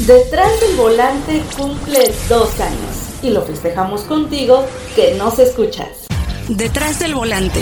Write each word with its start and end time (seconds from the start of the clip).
Detrás 0.00 0.60
del 0.60 0.76
volante 0.76 1.40
cumple 1.56 2.12
dos 2.28 2.60
años 2.60 3.22
y 3.22 3.30
lo 3.30 3.42
festejamos 3.42 4.02
contigo 4.02 4.66
que 4.96 5.14
nos 5.14 5.38
escuchas. 5.38 6.06
Detrás 6.48 6.98
del 6.98 7.14
volante. 7.14 7.60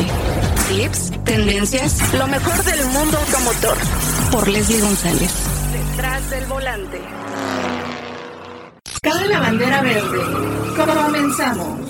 Clips, 0.67 1.13
tendencias, 1.25 2.01
lo 2.15 2.27
mejor 2.27 2.65
del 2.65 2.85
mundo 2.87 3.19
automotor. 3.19 3.77
Por 4.33 4.49
Leslie 4.49 4.81
González. 4.81 5.31
Detrás 5.73 6.31
del 6.31 6.47
volante. 6.47 7.01
Cabe 9.03 9.29
la 9.29 9.39
bandera 9.39 9.83
verde. 9.83 10.19
Comenzamos. 10.75 11.81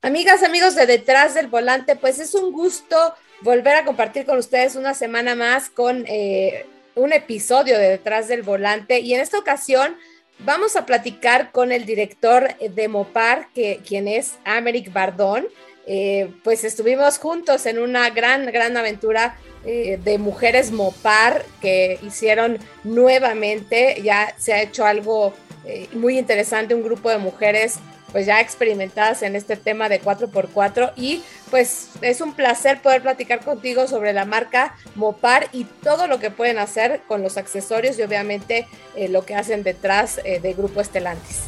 Amigas, 0.00 0.44
amigos 0.44 0.76
de 0.76 0.86
Detrás 0.86 1.34
del 1.34 1.48
Volante, 1.48 1.96
pues 1.96 2.20
es 2.20 2.34
un 2.34 2.52
gusto 2.52 2.96
volver 3.40 3.76
a 3.76 3.84
compartir 3.84 4.26
con 4.26 4.38
ustedes 4.38 4.76
una 4.76 4.94
semana 4.94 5.34
más 5.34 5.70
con 5.70 6.04
eh, 6.06 6.66
un 6.94 7.12
episodio 7.12 7.78
de 7.78 7.88
Detrás 7.90 8.28
del 8.28 8.42
Volante 8.42 9.00
y 9.00 9.14
en 9.14 9.20
esta 9.20 9.38
ocasión 9.38 9.96
vamos 10.40 10.76
a 10.76 10.86
platicar 10.86 11.52
con 11.52 11.72
el 11.72 11.86
director 11.86 12.56
de 12.58 12.88
Mopar, 12.88 13.48
que, 13.54 13.80
quien 13.86 14.08
es 14.08 14.34
Americ 14.44 14.92
Bardón. 14.92 15.46
Eh, 15.86 16.32
pues 16.42 16.64
estuvimos 16.64 17.18
juntos 17.18 17.66
en 17.66 17.78
una 17.78 18.08
gran, 18.08 18.46
gran 18.46 18.74
aventura 18.76 19.36
eh, 19.66 19.98
de 20.02 20.16
mujeres 20.18 20.72
Mopar 20.72 21.44
que 21.60 21.98
hicieron 22.02 22.58
nuevamente, 22.84 24.00
ya 24.02 24.34
se 24.38 24.54
ha 24.54 24.62
hecho 24.62 24.86
algo 24.86 25.34
eh, 25.66 25.88
muy 25.92 26.18
interesante, 26.18 26.74
un 26.74 26.82
grupo 26.82 27.10
de 27.10 27.18
mujeres 27.18 27.80
pues 28.14 28.26
ya 28.26 28.40
experimentadas 28.40 29.24
en 29.24 29.34
este 29.34 29.56
tema 29.56 29.88
de 29.88 30.00
4x4 30.00 30.92
y 30.96 31.22
pues 31.50 31.90
es 32.00 32.20
un 32.20 32.32
placer 32.32 32.80
poder 32.80 33.02
platicar 33.02 33.40
contigo 33.44 33.88
sobre 33.88 34.12
la 34.12 34.24
marca 34.24 34.76
Mopar 34.94 35.48
y 35.52 35.64
todo 35.82 36.06
lo 36.06 36.20
que 36.20 36.30
pueden 36.30 36.58
hacer 36.58 37.00
con 37.08 37.22
los 37.22 37.36
accesorios 37.38 37.98
y 37.98 38.02
obviamente 38.02 38.68
eh, 38.94 39.08
lo 39.08 39.26
que 39.26 39.34
hacen 39.34 39.64
detrás 39.64 40.20
eh, 40.24 40.38
de 40.38 40.54
Grupo 40.54 40.80
Estelantis. 40.80 41.42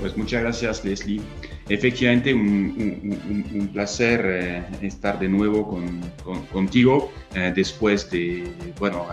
Pues 0.00 0.16
muchas 0.16 0.40
gracias 0.40 0.82
Leslie. 0.82 1.20
Efectivamente, 1.68 2.32
un, 2.32 3.70
placer 3.74 4.22
eh, 4.24 4.62
estar 4.80 5.18
de 5.18 5.28
nuevo 5.28 5.68
con, 5.68 6.46
contigo 6.46 7.12
después 7.54 8.10
de, 8.10 8.50
bueno, 8.78 9.06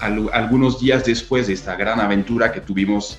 algunos 0.00 0.78
días 0.78 1.04
después 1.04 1.48
de 1.48 1.54
esta 1.54 1.74
gran 1.74 1.98
aventura 1.98 2.52
que 2.52 2.60
tuvimos 2.60 3.18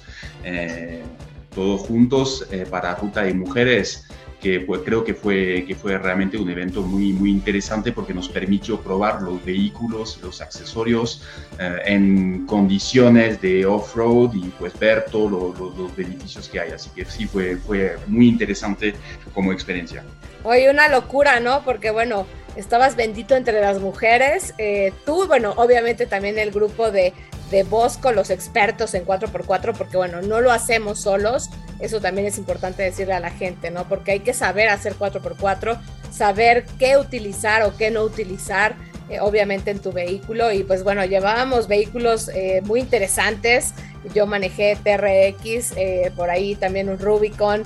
todos 1.58 1.82
juntos 1.82 2.46
eh, 2.52 2.68
para 2.70 2.94
Ruta 2.94 3.24
de 3.24 3.34
Mujeres, 3.34 4.06
que 4.40 4.60
pues, 4.60 4.82
creo 4.86 5.04
que 5.04 5.16
fue, 5.16 5.66
que 5.68 5.74
fue 5.74 5.98
realmente 5.98 6.38
un 6.38 6.48
evento 6.52 6.84
muy, 6.84 7.14
muy 7.14 7.32
interesante 7.32 7.92
porque 7.92 8.14
nos 8.14 8.30
permitió 8.30 8.80
probar 8.80 9.24
los 9.24 9.44
vehículos, 9.44 10.20
los 10.22 10.40
accesorios 10.40 11.24
eh, 11.60 11.78
en 11.86 12.46
condiciones 12.46 13.42
de 13.42 13.66
off-road 13.66 14.36
y 14.36 14.50
pues 14.60 14.78
ver 14.78 15.06
todos 15.06 15.58
los, 15.58 15.96
beneficios 15.96 16.48
que 16.48 16.60
hay. 16.60 16.72
Así 16.74 16.92
que 16.92 17.06
sí, 17.06 17.26
fue, 17.26 17.56
fue 17.56 17.98
muy 18.06 18.28
interesante 18.28 18.94
como 19.34 19.52
experiencia. 19.52 20.04
Hoy 20.44 20.68
una 20.68 20.88
locura, 20.90 21.40
¿no? 21.40 21.64
Porque 21.64 21.90
bueno, 21.90 22.28
estabas 22.56 22.96
bendito 22.96 23.36
entre 23.36 23.60
las 23.62 23.80
mujeres, 23.80 24.54
eh, 24.60 24.94
tú, 25.08 25.26
bueno, 25.26 25.56
obviamente 25.58 26.06
también 26.06 26.38
el 26.38 26.52
grupo 26.52 26.92
de 26.92 27.14
de 27.52 27.64
Bosco, 27.64 28.12
los 28.12 28.30
expertos 28.30 28.94
en 28.94 29.06
4x4, 29.06 29.74
porque 29.78 29.98
bueno, 29.98 30.22
no 30.22 30.42
lo 30.42 30.52
hacemos 30.52 31.00
solos, 31.00 31.50
eso 31.80 32.02
también 32.02 32.28
es 32.28 32.38
importante 32.38 32.84
decirle 32.84 33.14
a 33.14 33.20
la 33.20 33.30
gente, 33.30 33.72
¿no? 33.72 33.88
Porque 33.88 34.12
hay 34.12 34.20
que 34.20 34.34
saber 34.34 34.70
hacer 34.70 34.96
4x4, 34.96 35.80
saber 36.12 36.66
qué 36.80 36.98
utilizar 36.98 37.64
o 37.64 37.78
qué 37.78 37.92
no 37.92 38.02
utilizar, 38.04 38.76
eh, 39.10 39.20
obviamente 39.22 39.72
en 39.72 39.80
tu 39.80 39.94
vehículo, 39.94 40.52
y 40.52 40.64
pues 40.64 40.84
bueno, 40.84 41.06
llevábamos 41.06 41.68
vehículos 41.68 42.30
eh, 42.30 42.62
muy 42.66 42.82
interesantes, 42.82 43.74
yo 44.14 44.26
manejé 44.26 44.78
TRX, 44.84 45.74
eh, 45.78 46.12
por 46.16 46.30
ahí 46.30 46.56
también 46.56 46.90
un 46.90 47.00
Rubicon, 47.00 47.64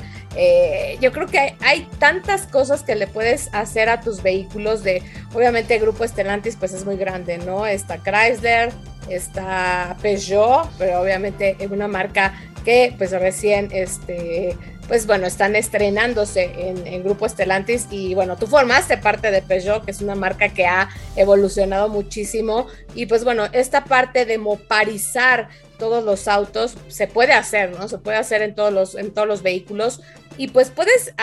yo 1.02 1.12
creo 1.12 1.28
que 1.28 1.56
hay, 1.60 1.88
tantas 2.00 2.48
cosas 2.48 2.84
que 2.84 2.96
le 2.96 3.06
puedes 3.06 3.50
hacer 3.54 3.90
a 3.90 4.00
tus 4.00 4.24
vehículos 4.24 4.82
de, 4.82 5.04
obviamente 5.34 5.76
el 5.76 5.82
grupo 5.82 6.04
Estelantis 6.06 6.56
pues 6.56 6.74
es 6.74 6.86
muy 6.86 6.96
grande, 6.96 7.38
¿no? 7.38 7.66
Está 7.66 7.98
Chrysler, 7.98 8.72
está 9.10 9.98
Peugeot, 10.02 10.70
pero 10.78 11.02
obviamente 11.02 11.56
es 11.60 11.72
una 11.72 11.88
marca 11.88 12.34
que 12.64 12.94
pues 12.98 13.12
recién 13.12 13.70
este 13.72 14.56
pues 14.92 15.08
bueno, 15.08 15.26
están 15.26 15.56
estrenándose 15.56 16.52
en, 16.54 17.02
Grupo 17.02 17.26
Estelantis. 17.26 17.88
Y 17.92 18.14
bueno, 18.14 18.36
tú 18.36 18.46
formaste 18.46 18.98
parte 18.98 19.32
de 19.32 19.42
Peugeot, 19.42 19.86
que 19.86 19.92
es 19.92 20.02
una 20.02 20.16
marca 20.16 20.50
que 20.50 20.66
ha 20.66 20.90
evolucionado 21.16 21.88
muchísimo. 21.88 22.68
Y 22.94 23.06
pues 23.06 23.24
bueno, 23.24 23.46
esta 23.54 23.86
parte 23.86 24.26
de 24.26 24.38
moparizar 24.38 25.48
todos 25.80 26.04
los 26.04 26.28
autos 26.28 26.76
se 26.90 27.08
puede 27.08 27.32
hacer, 27.32 27.72
¿no? 27.72 27.88
Se 27.88 28.00
puede 28.00 28.18
hacer 28.18 28.42
en 28.42 28.54
todos 28.54 28.74
los, 28.74 28.96
en 28.96 29.14
todos 29.14 29.30
los 29.30 29.44
vehículos. 29.44 30.02
Y 30.36 30.50
pues 30.50 30.72
puedes 30.72 31.14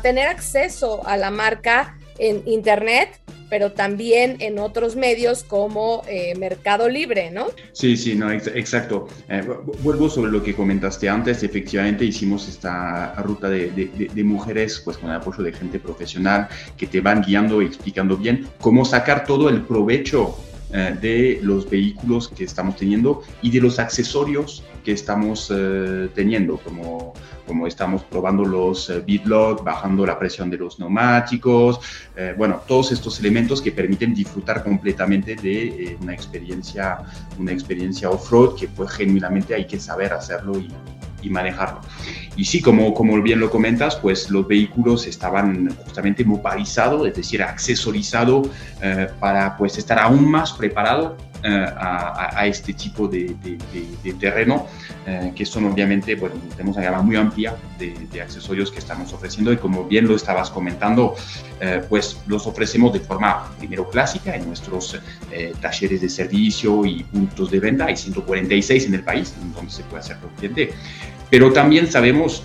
tener 0.00 0.26
acceso 0.26 1.06
a 1.06 1.18
la 1.18 1.30
marca 1.30 1.98
en 2.18 2.42
internet 2.46 3.20
pero 3.48 3.72
también 3.72 4.36
en 4.40 4.58
otros 4.58 4.96
medios 4.96 5.44
como 5.44 6.02
eh, 6.08 6.34
Mercado 6.38 6.88
Libre, 6.88 7.30
¿no? 7.30 7.46
Sí, 7.72 7.96
sí, 7.96 8.14
no, 8.14 8.30
exacto. 8.30 9.08
Eh, 9.28 9.42
vuelvo 9.82 10.08
sobre 10.08 10.30
lo 10.30 10.42
que 10.42 10.54
comentaste 10.54 11.08
antes. 11.08 11.42
Efectivamente, 11.42 12.04
hicimos 12.04 12.48
esta 12.48 13.14
ruta 13.16 13.48
de, 13.48 13.70
de, 13.70 14.24
mujeres, 14.24 14.80
pues 14.84 14.96
con 14.96 15.10
el 15.10 15.16
apoyo 15.16 15.42
de 15.42 15.52
gente 15.52 15.78
profesional 15.78 16.48
que 16.76 16.86
te 16.86 17.00
van 17.00 17.22
guiando 17.22 17.62
y 17.62 17.66
explicando 17.66 18.16
bien 18.16 18.48
cómo 18.60 18.84
sacar 18.84 19.24
todo 19.24 19.48
el 19.48 19.62
provecho 19.62 20.36
eh, 20.74 20.96
de 21.00 21.40
los 21.42 21.68
vehículos 21.70 22.28
que 22.28 22.44
estamos 22.44 22.76
teniendo 22.76 23.22
y 23.40 23.50
de 23.50 23.60
los 23.60 23.78
accesorios 23.78 24.62
que 24.84 24.92
estamos 24.92 25.50
teniendo, 26.14 26.58
como 26.58 27.14
como 27.46 27.66
estamos 27.66 28.02
probando 28.04 28.44
los 28.44 28.90
eh, 28.90 29.00
bitlock, 29.00 29.62
bajando 29.62 30.06
la 30.06 30.18
presión 30.18 30.50
de 30.50 30.58
los 30.58 30.78
neumáticos, 30.78 31.80
eh, 32.16 32.34
bueno, 32.36 32.62
todos 32.66 32.92
estos 32.92 33.18
elementos 33.20 33.60
que 33.60 33.72
permiten 33.72 34.14
disfrutar 34.14 34.62
completamente 34.62 35.36
de 35.36 35.66
eh, 35.66 35.98
una 36.00 36.14
experiencia, 36.14 36.98
una 37.38 37.52
experiencia 37.52 38.10
off-road 38.10 38.56
que 38.56 38.68
pues 38.68 38.90
genuinamente 38.90 39.54
hay 39.54 39.66
que 39.66 39.78
saber 39.78 40.12
hacerlo 40.12 40.58
y, 40.58 40.68
y 41.24 41.30
manejarlo. 41.30 41.80
Y 42.36 42.44
sí, 42.44 42.60
como, 42.60 42.94
como 42.94 43.20
bien 43.22 43.40
lo 43.40 43.50
comentas, 43.50 43.96
pues 43.96 44.30
los 44.30 44.46
vehículos 44.46 45.06
estaban 45.06 45.74
justamente 45.84 46.24
moparizados, 46.24 47.06
es 47.06 47.14
decir, 47.14 47.42
accesorizados 47.42 48.48
para 49.20 49.56
pues 49.56 49.78
estar 49.78 49.98
aún 49.98 50.30
más 50.30 50.52
preparado 50.52 51.16
a, 51.44 52.46
este 52.46 52.72
tipo 52.72 53.06
de, 53.06 53.36
de 54.02 54.12
terreno 54.14 54.66
eh, 55.06 55.32
que 55.36 55.44
son 55.44 55.66
obviamente, 55.66 56.14
bueno, 56.14 56.36
tenemos 56.56 56.78
una 56.78 56.86
gama 56.86 57.02
muy 57.02 57.16
amplia 57.16 57.54
de, 57.78 58.22
accesorios 58.22 58.70
que 58.70 58.78
estamos 58.78 59.12
ofreciendo 59.12 59.52
y 59.52 59.58
como 59.58 59.84
bien 59.84 60.08
lo 60.08 60.16
estabas 60.16 60.50
comentando, 60.50 61.14
eh, 61.60 61.82
pues 61.90 62.22
los 62.26 62.46
ofrecemos 62.46 62.94
de 62.94 63.00
forma 63.00 63.50
primero 63.58 63.86
clásica 63.90 64.34
en 64.34 64.46
nuestros 64.46 64.98
eh, 65.30 65.52
talleres 65.60 66.00
de 66.00 66.08
servicio 66.08 66.86
y 66.86 67.02
puntos 67.04 67.50
de 67.50 67.60
venta, 67.60 67.84
hay 67.84 67.98
146 67.98 68.86
en 68.86 68.94
el 68.94 69.04
país 69.04 69.34
donde 69.54 69.70
se 69.70 69.82
puede 69.82 70.00
hacer 70.00 70.16
cliente, 70.38 70.72
pero 71.28 71.52
también 71.52 71.86
sabemos 71.90 72.42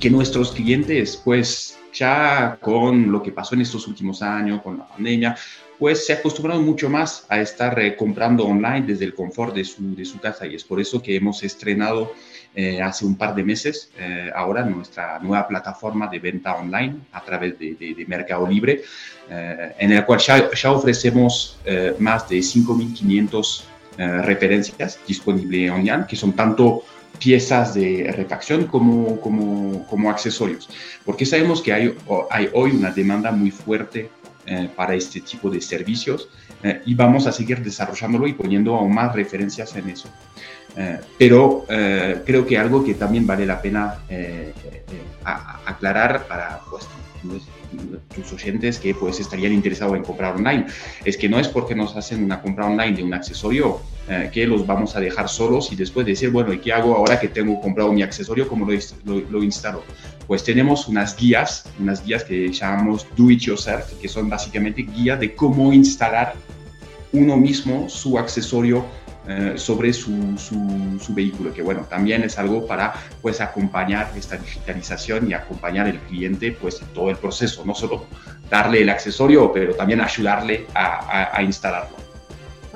que 0.00 0.10
nuestros 0.10 0.50
clientes, 0.50 1.20
pues 1.24 1.78
ya 1.92 2.58
con 2.60 3.12
lo 3.12 3.22
que 3.22 3.30
pasó 3.30 3.54
en 3.54 3.60
estos 3.60 3.86
últimos 3.86 4.20
años, 4.20 4.62
con 4.62 4.78
la 4.78 4.88
pandemia, 4.88 5.36
pues 5.78 6.06
se 6.06 6.12
acostumbraron 6.12 6.64
mucho 6.64 6.90
más 6.90 7.24
a 7.28 7.40
estar 7.40 7.78
eh, 7.78 7.94
comprando 7.96 8.44
online 8.44 8.82
desde 8.86 9.04
el 9.04 9.14
confort 9.14 9.54
de 9.54 9.64
su, 9.64 9.94
de 9.94 10.04
su, 10.04 10.18
casa. 10.18 10.46
Y 10.46 10.56
es 10.56 10.64
por 10.64 10.80
eso 10.80 11.00
que 11.00 11.14
hemos 11.14 11.42
estrenado 11.42 12.12
eh, 12.54 12.82
hace 12.82 13.04
un 13.04 13.16
par 13.16 13.34
de 13.34 13.44
meses 13.44 13.90
eh, 13.96 14.30
ahora 14.34 14.64
nuestra 14.64 15.20
nueva 15.20 15.46
plataforma 15.46 16.08
de 16.08 16.18
venta 16.18 16.56
online 16.56 16.96
a 17.12 17.22
través 17.22 17.58
de, 17.58 17.74
de, 17.74 18.04
Mercado 18.06 18.46
Libre, 18.46 18.82
en 19.30 19.92
el 19.92 20.04
cual 20.06 20.18
ya, 20.18 20.50
ya 20.50 20.72
ofrecemos 20.72 21.58
más 21.98 22.26
de 22.28 22.38
5.500 22.38 23.62
referencias 24.22 24.98
disponibles 25.06 25.70
online, 25.70 26.06
que 26.08 26.16
son 26.16 26.32
tanto 26.32 26.84
piezas 27.18 27.74
de 27.74 28.10
refacción 28.16 28.66
como, 28.66 29.20
como, 29.20 29.86
como 29.86 30.10
accesorios, 30.10 30.68
porque 31.04 31.26
sabemos 31.26 31.60
que 31.60 31.72
hay, 31.72 31.94
hay 32.30 32.48
hoy 32.54 32.70
una 32.70 32.90
demanda 32.90 33.30
muy 33.30 33.50
fuerte 33.50 34.08
eh, 34.50 34.70
para 34.74 34.94
este 34.94 35.20
tipo 35.20 35.50
de 35.50 35.60
servicios 35.60 36.28
eh, 36.62 36.80
y 36.86 36.94
vamos 36.94 37.26
a 37.26 37.32
seguir 37.32 37.62
desarrollándolo 37.62 38.26
y 38.26 38.32
poniendo 38.32 38.74
aún 38.74 38.94
más 38.94 39.14
referencias 39.14 39.76
en 39.76 39.90
eso. 39.90 40.08
Eh, 40.76 41.00
pero 41.18 41.64
creo 42.24 42.46
que 42.46 42.56
algo 42.56 42.84
que 42.84 42.94
también 42.94 43.26
vale 43.26 43.44
la 43.44 43.60
pena 43.60 43.98
aclarar 45.66 46.26
para 46.28 46.60
pues, 46.70 46.86
tus 48.14 48.32
oyentes 48.32 48.78
que 48.78 48.94
pues 48.94 49.20
estarían 49.20 49.52
interesados 49.52 49.96
en 49.96 50.02
comprar 50.02 50.36
online. 50.36 50.66
Es 51.04 51.16
que 51.16 51.28
no 51.28 51.38
es 51.38 51.48
porque 51.48 51.74
nos 51.74 51.96
hacen 51.96 52.24
una 52.24 52.40
compra 52.40 52.66
online 52.66 52.96
de 52.96 53.02
un 53.02 53.14
accesorio 53.14 53.80
eh, 54.08 54.30
que 54.32 54.46
los 54.46 54.66
vamos 54.66 54.96
a 54.96 55.00
dejar 55.00 55.28
solos 55.28 55.70
y 55.72 55.76
después 55.76 56.06
decir, 56.06 56.30
bueno, 56.30 56.52
¿y 56.52 56.58
qué 56.58 56.72
hago 56.72 56.96
ahora 56.96 57.20
que 57.20 57.28
tengo 57.28 57.60
comprado 57.60 57.92
mi 57.92 58.02
accesorio? 58.02 58.48
¿Cómo 58.48 58.66
lo, 58.66 59.20
lo, 59.30 59.42
instalo? 59.42 59.82
Pues 60.28 60.44
tenemos 60.44 60.86
unas 60.88 61.16
guías, 61.16 61.64
unas 61.80 62.04
guías 62.04 62.22
que 62.22 62.52
llamamos 62.52 63.06
Do 63.16 63.30
It 63.30 63.40
Yourself, 63.40 63.94
que 63.98 64.08
son 64.08 64.28
básicamente 64.28 64.82
guías 64.82 65.18
de 65.18 65.34
cómo 65.34 65.72
instalar 65.72 66.34
uno 67.12 67.38
mismo 67.38 67.88
su 67.88 68.18
accesorio 68.18 68.84
eh, 69.26 69.54
sobre 69.56 69.90
su, 69.94 70.38
su, 70.38 71.14
vehículo, 71.14 71.54
que 71.54 71.62
bueno, 71.62 71.86
también 71.88 72.22
es 72.24 72.38
algo 72.38 72.66
para 72.66 72.92
pues 73.22 73.40
acompañar 73.40 74.12
esta 74.16 74.36
digitalización 74.36 75.30
y 75.30 75.32
acompañar 75.32 75.86
al 75.86 75.98
cliente 76.00 76.52
pues 76.52 76.82
en 76.82 76.88
todo 76.88 77.08
el 77.08 77.16
proceso, 77.16 77.64
no 77.64 77.74
solo 77.74 78.04
darle 78.50 78.82
el 78.82 78.90
accesorio, 78.90 79.50
pero 79.50 79.74
también 79.74 80.02
ayudarle 80.02 80.66
a, 80.74 81.34
a 81.34 81.42
instalarlo. 81.42 82.07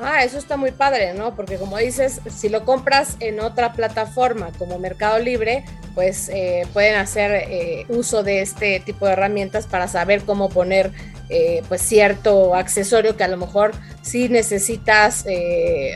Ah, 0.04 0.24
eso 0.24 0.36
está 0.36 0.56
muy 0.56 0.72
padre, 0.72 1.14
¿no? 1.14 1.36
Porque 1.36 1.58
como 1.58 1.78
dices, 1.78 2.20
si 2.28 2.48
lo 2.48 2.64
compras 2.64 3.16
en 3.20 3.38
otra 3.38 3.72
plataforma 3.72 4.50
como 4.58 4.80
Mercado 4.80 5.20
Libre, 5.20 5.64
pues 5.94 6.28
eh, 6.28 6.66
pueden 6.72 6.96
hacer 6.96 7.30
eh, 7.48 7.86
uso 7.88 8.24
de 8.24 8.42
este 8.42 8.80
tipo 8.80 9.06
de 9.06 9.12
herramientas 9.12 9.68
para 9.68 9.86
saber 9.86 10.22
cómo 10.22 10.48
poner 10.48 10.90
eh, 11.28 11.62
pues 11.68 11.82
cierto 11.82 12.56
accesorio 12.56 13.16
que 13.16 13.22
a 13.22 13.28
lo 13.28 13.36
mejor 13.36 13.70
sí 14.02 14.28
necesitas 14.28 15.24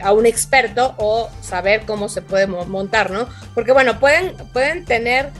a 0.02 0.12
un 0.12 0.24
experto 0.24 0.94
o 0.98 1.28
saber 1.40 1.82
cómo 1.84 2.08
se 2.08 2.22
puede 2.22 2.46
montar, 2.46 3.10
¿no? 3.10 3.28
Porque 3.54 3.72
bueno, 3.72 3.98
pueden, 3.98 4.36
pueden 4.52 4.84
tener 4.84 5.30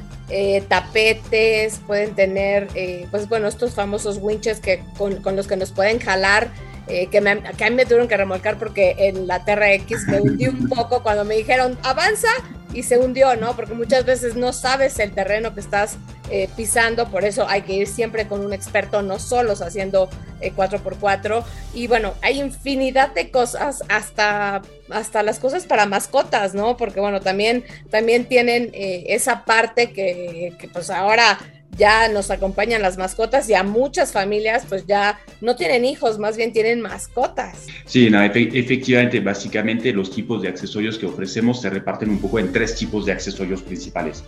tapetes, 0.68 1.78
pueden 1.86 2.16
tener, 2.16 2.68
pues 3.12 3.28
bueno, 3.28 3.46
estos 3.46 3.74
famosos 3.74 4.18
winches 4.20 4.58
que 4.58 4.82
con, 4.98 5.22
con, 5.22 5.36
los 5.36 5.46
que 5.46 5.56
nos 5.56 5.70
pueden 5.70 6.00
jalar 6.00 6.50
eh, 6.88 7.08
que, 7.08 7.20
me, 7.20 7.42
que 7.42 7.64
a 7.64 7.70
mí 7.70 7.76
me 7.76 7.84
tuvieron 7.84 8.06
que 8.06 8.16
remolcar 8.16 8.58
porque 8.58 8.94
en 8.98 9.26
la 9.26 9.44
TRX 9.44 10.06
me 10.06 10.20
hundí 10.20 10.46
un 10.46 10.68
poco 10.68 11.02
cuando 11.02 11.24
me 11.24 11.34
dijeron 11.36 11.76
avanza 11.82 12.28
y 12.72 12.82
se 12.82 12.98
hundió, 12.98 13.34
¿no? 13.36 13.56
Porque 13.56 13.74
muchas 13.74 14.04
veces 14.04 14.36
no 14.36 14.52
sabes 14.52 14.98
el 14.98 15.12
terreno 15.12 15.54
que 15.54 15.60
estás 15.60 15.96
eh, 16.30 16.48
pisando, 16.56 17.08
por 17.08 17.24
eso 17.24 17.48
hay 17.48 17.62
que 17.62 17.72
ir 17.72 17.88
siempre 17.88 18.28
con 18.28 18.44
un 18.44 18.52
experto, 18.52 19.02
no 19.02 19.18
solos 19.18 19.62
haciendo 19.62 20.10
4x4. 20.40 21.40
Eh, 21.40 21.44
y 21.74 21.86
bueno, 21.86 22.14
hay 22.22 22.38
infinidad 22.40 23.14
de 23.14 23.30
cosas, 23.30 23.82
hasta, 23.88 24.62
hasta 24.90 25.22
las 25.22 25.38
cosas 25.38 25.64
para 25.64 25.86
mascotas, 25.86 26.54
¿no? 26.54 26.76
Porque 26.76 27.00
bueno, 27.00 27.20
también, 27.20 27.64
también 27.90 28.26
tienen 28.26 28.70
esa 28.74 29.44
parte 29.44 29.92
que, 29.92 30.52
que 30.58 30.68
pues 30.68 30.90
ahora 30.90 31.38
ya 31.76 32.08
nos 32.08 32.30
acompañan 32.30 32.82
las 32.82 32.96
mascotas 32.96 33.48
y 33.48 33.54
a 33.54 33.62
muchas 33.62 34.12
familias 34.12 34.64
pues 34.68 34.86
ya 34.86 35.18
no 35.40 35.56
tienen 35.56 35.84
hijos, 35.84 36.18
más 36.18 36.36
bien 36.36 36.52
tienen 36.52 36.80
mascotas. 36.80 37.66
Sí, 37.84 38.10
no, 38.10 38.22
efectivamente, 38.22 39.20
básicamente 39.20 39.92
los 39.92 40.10
tipos 40.10 40.42
de 40.42 40.48
accesorios 40.48 40.98
que 40.98 41.06
ofrecemos 41.06 41.60
se 41.60 41.70
reparten 41.70 42.10
un 42.10 42.18
poco 42.18 42.38
en 42.38 42.52
tres 42.52 42.74
tipos 42.76 43.06
de 43.06 43.12
accesorios 43.12 43.62
principales. 43.62 44.24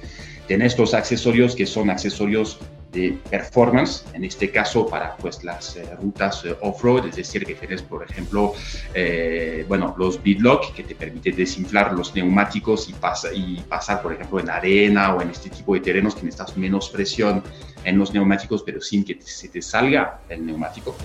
Tenés 0.46 0.78
los 0.78 0.94
accesorios 0.94 1.54
que 1.54 1.66
son 1.66 1.90
accesorios 1.90 2.58
de 2.92 3.18
performance, 3.30 4.04
en 4.14 4.24
este 4.24 4.50
caso 4.50 4.86
para 4.86 5.16
pues 5.16 5.44
las 5.44 5.76
eh, 5.76 5.88
rutas 6.00 6.44
eh, 6.44 6.56
off-road, 6.60 7.06
es 7.06 7.16
decir, 7.16 7.44
que 7.44 7.54
tienes 7.54 7.82
por 7.82 8.02
ejemplo, 8.02 8.54
eh, 8.94 9.64
bueno, 9.68 9.94
los 9.98 10.22
beadlock 10.22 10.72
que 10.74 10.82
te 10.82 10.94
permite 10.94 11.32
desinflar 11.32 11.92
los 11.92 12.14
neumáticos 12.14 12.88
y, 12.88 12.94
pasa, 12.94 13.28
y 13.32 13.60
pasar 13.68 14.02
por 14.02 14.12
ejemplo 14.12 14.40
en 14.40 14.50
arena 14.50 15.14
o 15.14 15.22
en 15.22 15.30
este 15.30 15.50
tipo 15.50 15.74
de 15.74 15.80
terrenos 15.80 16.14
que 16.14 16.22
necesitas 16.22 16.56
menos 16.56 16.88
presión 16.88 17.42
en 17.84 17.98
los 17.98 18.12
neumáticos, 18.12 18.62
pero 18.62 18.80
sin 18.80 19.04
que 19.04 19.18
se 19.20 19.48
te 19.48 19.62
salga 19.62 20.20
el 20.28 20.44
neumático. 20.46 20.96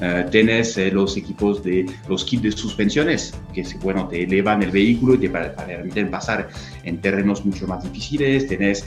Uh, 0.00 0.28
tienes 0.28 0.76
los 0.92 1.16
equipos 1.16 1.62
de 1.62 1.86
los 2.08 2.24
kits 2.24 2.42
de 2.42 2.52
suspensiones 2.52 3.32
que 3.52 3.64
bueno 3.80 4.08
te 4.08 4.24
elevan 4.24 4.60
el 4.62 4.72
vehículo 4.72 5.14
y 5.14 5.18
te 5.18 5.28
permiten 5.30 6.10
pasar 6.10 6.48
en 6.82 7.00
terrenos 7.00 7.44
mucho 7.44 7.66
más 7.68 7.84
difíciles. 7.84 8.48
Tienes 8.48 8.84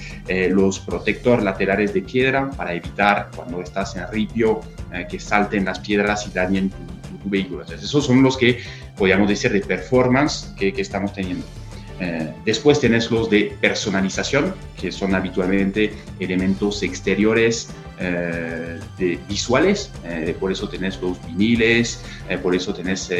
los 0.51 0.79
protectores 0.79 1.45
laterales 1.45 1.93
de 1.93 2.01
piedra 2.01 2.51
para 2.51 2.73
evitar 2.73 3.29
cuando 3.35 3.61
estás 3.61 3.95
en 3.95 4.05
ripio 4.11 4.59
que 5.09 5.19
salten 5.19 5.63
las 5.63 5.79
piedras 5.79 6.27
y 6.27 6.31
dañen 6.31 6.69
tu, 6.69 7.29
vehículo. 7.29 7.61
Entonces, 7.61 7.85
esos 7.85 8.05
son 8.05 8.23
los 8.23 8.37
que 8.37 8.59
podríamos 8.95 9.27
decir 9.27 9.51
de 9.51 9.61
performance 9.61 10.53
que, 10.57 10.71
que 10.71 10.81
estamos 10.81 11.13
teniendo. 11.13 11.45
Eh, 11.99 12.31
después 12.45 12.79
tenés 12.79 13.09
los 13.09 13.29
de 13.29 13.55
personalización, 13.59 14.53
que 14.79 14.91
son 14.91 15.15
habitualmente 15.15 15.93
elementos 16.19 16.83
exteriores 16.83 17.69
eh, 17.99 18.79
de, 18.97 19.19
visuales, 19.27 19.91
eh, 20.03 20.35
por 20.39 20.51
eso 20.51 20.67
tenés 20.69 21.01
los 21.01 21.17
viniles, 21.25 22.03
por 22.41 22.55
eso 22.55 22.73
tenés 22.73 23.11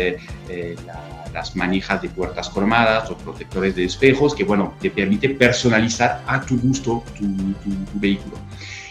las 1.33 1.55
manijas 1.55 2.01
de 2.01 2.09
puertas 2.09 2.49
cromadas 2.49 3.09
o 3.11 3.17
protectores 3.17 3.75
de 3.75 3.85
espejos, 3.85 4.33
que 4.33 4.43
bueno, 4.43 4.73
te 4.81 4.89
permite 4.89 5.29
personalizar 5.29 6.23
a 6.25 6.41
tu 6.41 6.59
gusto 6.59 7.03
tu, 7.17 7.25
tu 7.25 7.99
vehículo. 7.99 8.37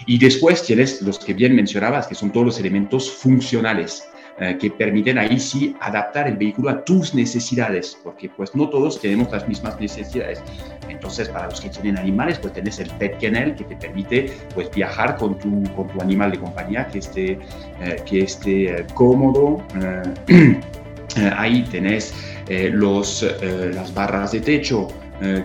Y 0.07 0.19
después 0.19 0.63
tienes 0.63 1.03
los 1.03 1.19
que 1.19 1.35
bien 1.35 1.57
mencionabas, 1.57 2.07
que 2.07 2.15
son 2.15 2.31
todos 2.31 2.47
los 2.47 2.61
elementos 2.61 3.11
funcionales. 3.11 4.05
Eh, 4.39 4.59
que 4.59 4.71
permiten 4.71 5.17
ahí 5.17 5.41
sí 5.41 5.75
adaptar 5.81 6.29
el 6.29 6.37
vehículo 6.37 6.69
a 6.69 6.85
tus 6.85 7.15
necesidades, 7.15 7.99
porque 8.05 8.29
pues 8.29 8.55
no 8.55 8.69
todos 8.69 9.01
tenemos 9.01 9.33
las 9.33 9.49
mismas 9.49 9.81
necesidades. 9.81 10.43
Entonces, 10.91 11.31
para 11.31 11.49
los 11.49 11.59
que 11.59 11.71
tienen 11.71 11.97
animales, 11.97 12.39
pues 12.39 12.53
tenés 12.53 12.79
el 12.79 12.91
Pet 12.99 13.17
Kennel 13.17 13.55
que 13.55 13.65
te 13.65 13.77
permite 13.77 14.31
pues 14.55 14.71
viajar 14.71 15.17
con 15.17 15.39
tu, 15.39 15.63
con 15.75 15.89
tu 15.89 16.03
animal 16.03 16.33
de 16.33 16.41
compañía 16.41 16.87
que 16.89 16.99
esté, 16.99 17.39
eh, 17.81 18.03
que 18.05 18.25
esté 18.25 18.81
eh, 18.81 18.87
cómodo. 18.93 19.63
ahí 21.39 21.63
tenés 21.71 22.13
los, 22.73 23.25
las 23.75 23.95
barras 23.95 24.33
de 24.33 24.41
techo 24.41 24.89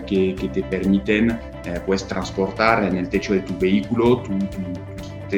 que, 0.06 0.34
que, 0.34 0.48
te 0.52 0.62
permiten 0.64 1.38
pues 1.86 2.06
transportar 2.06 2.84
en 2.84 2.98
el 2.98 3.08
techo 3.08 3.32
de 3.32 3.40
tu 3.40 3.56
vehículo 3.58 4.18
tu, 4.18 4.38
tu 4.38 4.58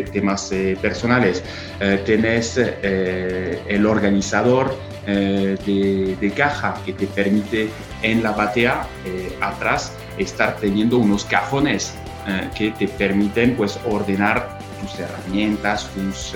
temas 0.02 0.50
eh, 0.52 0.76
personales. 0.81 1.43
Eh, 1.81 2.02
tenés 2.05 2.58
eh, 2.58 3.62
el 3.69 3.87
organizador 3.87 4.76
de, 5.06 6.32
caja 6.35 6.75
que 6.87 6.94
te 6.94 7.06
permite 7.06 7.69
en 8.00 8.23
la 8.23 8.32
batea 8.32 8.87
atrás 9.43 9.93
estar 10.17 10.56
teniendo 10.56 10.96
unos 10.96 11.26
cajones 11.26 11.94
que 12.56 12.70
te 12.70 12.88
permiten 12.88 13.55
pues 13.55 13.79
ordenar 13.87 14.58
tus 14.81 14.99
herramientas, 14.99 15.91
tus 15.91 16.32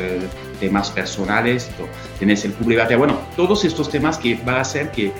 temas 0.61 0.91
personales. 0.91 1.71
Tienes 2.19 2.45
el 2.45 2.53
cubre 2.53 2.77
batea. 2.77 2.99
Bueno, 2.99 3.23
todos 3.37 3.65
estos 3.65 3.89
temas 3.89 4.19
que 4.19 4.35
va 4.47 4.57
a 4.57 4.61
hacer 4.61 4.91
que 4.91 5.13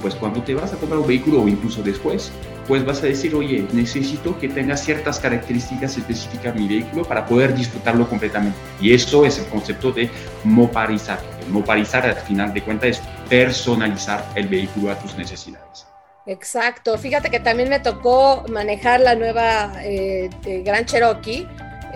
pues 0.00 0.14
cuando 0.14 0.40
te 0.42 0.54
vas 0.54 0.72
a 0.72 0.76
comprar 0.76 1.00
un 1.00 1.08
vehículo 1.08 1.42
o 1.42 1.48
incluso 1.48 1.82
después, 1.82 2.30
pues 2.66 2.84
vas 2.84 3.02
a 3.02 3.06
decir, 3.06 3.34
oye, 3.34 3.66
necesito 3.72 4.38
que 4.38 4.48
tenga 4.48 4.76
ciertas 4.76 5.18
características 5.18 5.96
específicas 5.96 6.54
mi 6.54 6.66
vehículo 6.68 7.04
para 7.04 7.26
poder 7.26 7.54
disfrutarlo 7.54 8.08
completamente. 8.08 8.58
Y 8.80 8.94
eso 8.94 9.24
es 9.24 9.38
el 9.38 9.46
concepto 9.46 9.92
de 9.92 10.10
moparizar. 10.44 11.20
moparizar 11.48 12.06
al 12.06 12.16
final 12.16 12.52
de 12.54 12.62
cuentas 12.62 12.88
es 12.90 13.02
personalizar 13.28 14.24
el 14.34 14.48
vehículo 14.48 14.90
a 14.90 14.98
tus 14.98 15.16
necesidades. 15.16 15.86
Exacto. 16.26 16.96
Fíjate 16.96 17.30
que 17.30 17.40
también 17.40 17.68
me 17.68 17.80
tocó 17.80 18.44
manejar 18.48 19.00
la 19.00 19.14
nueva 19.14 19.72
eh, 19.82 20.30
Gran 20.64 20.86
Cherokee, 20.86 21.46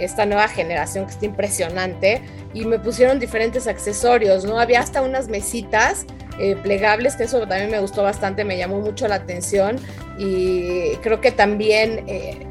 esta 0.00 0.26
nueva 0.26 0.48
generación 0.48 1.06
que 1.06 1.12
está 1.12 1.26
impresionante, 1.26 2.22
y 2.54 2.64
me 2.64 2.78
pusieron 2.78 3.18
diferentes 3.18 3.66
accesorios, 3.66 4.44
¿no? 4.44 4.58
Había 4.58 4.80
hasta 4.80 5.02
unas 5.02 5.28
mesitas 5.28 6.06
eh, 6.38 6.56
plegables, 6.56 7.16
que 7.16 7.24
eso 7.24 7.40
también 7.46 7.70
me 7.70 7.80
gustó 7.80 8.02
bastante, 8.02 8.44
me 8.44 8.56
llamó 8.56 8.80
mucho 8.80 9.08
la 9.08 9.16
atención 9.16 9.76
y 10.18 10.94
creo 10.96 11.20
que 11.20 11.32
también 11.32 12.04
eh, 12.06 12.46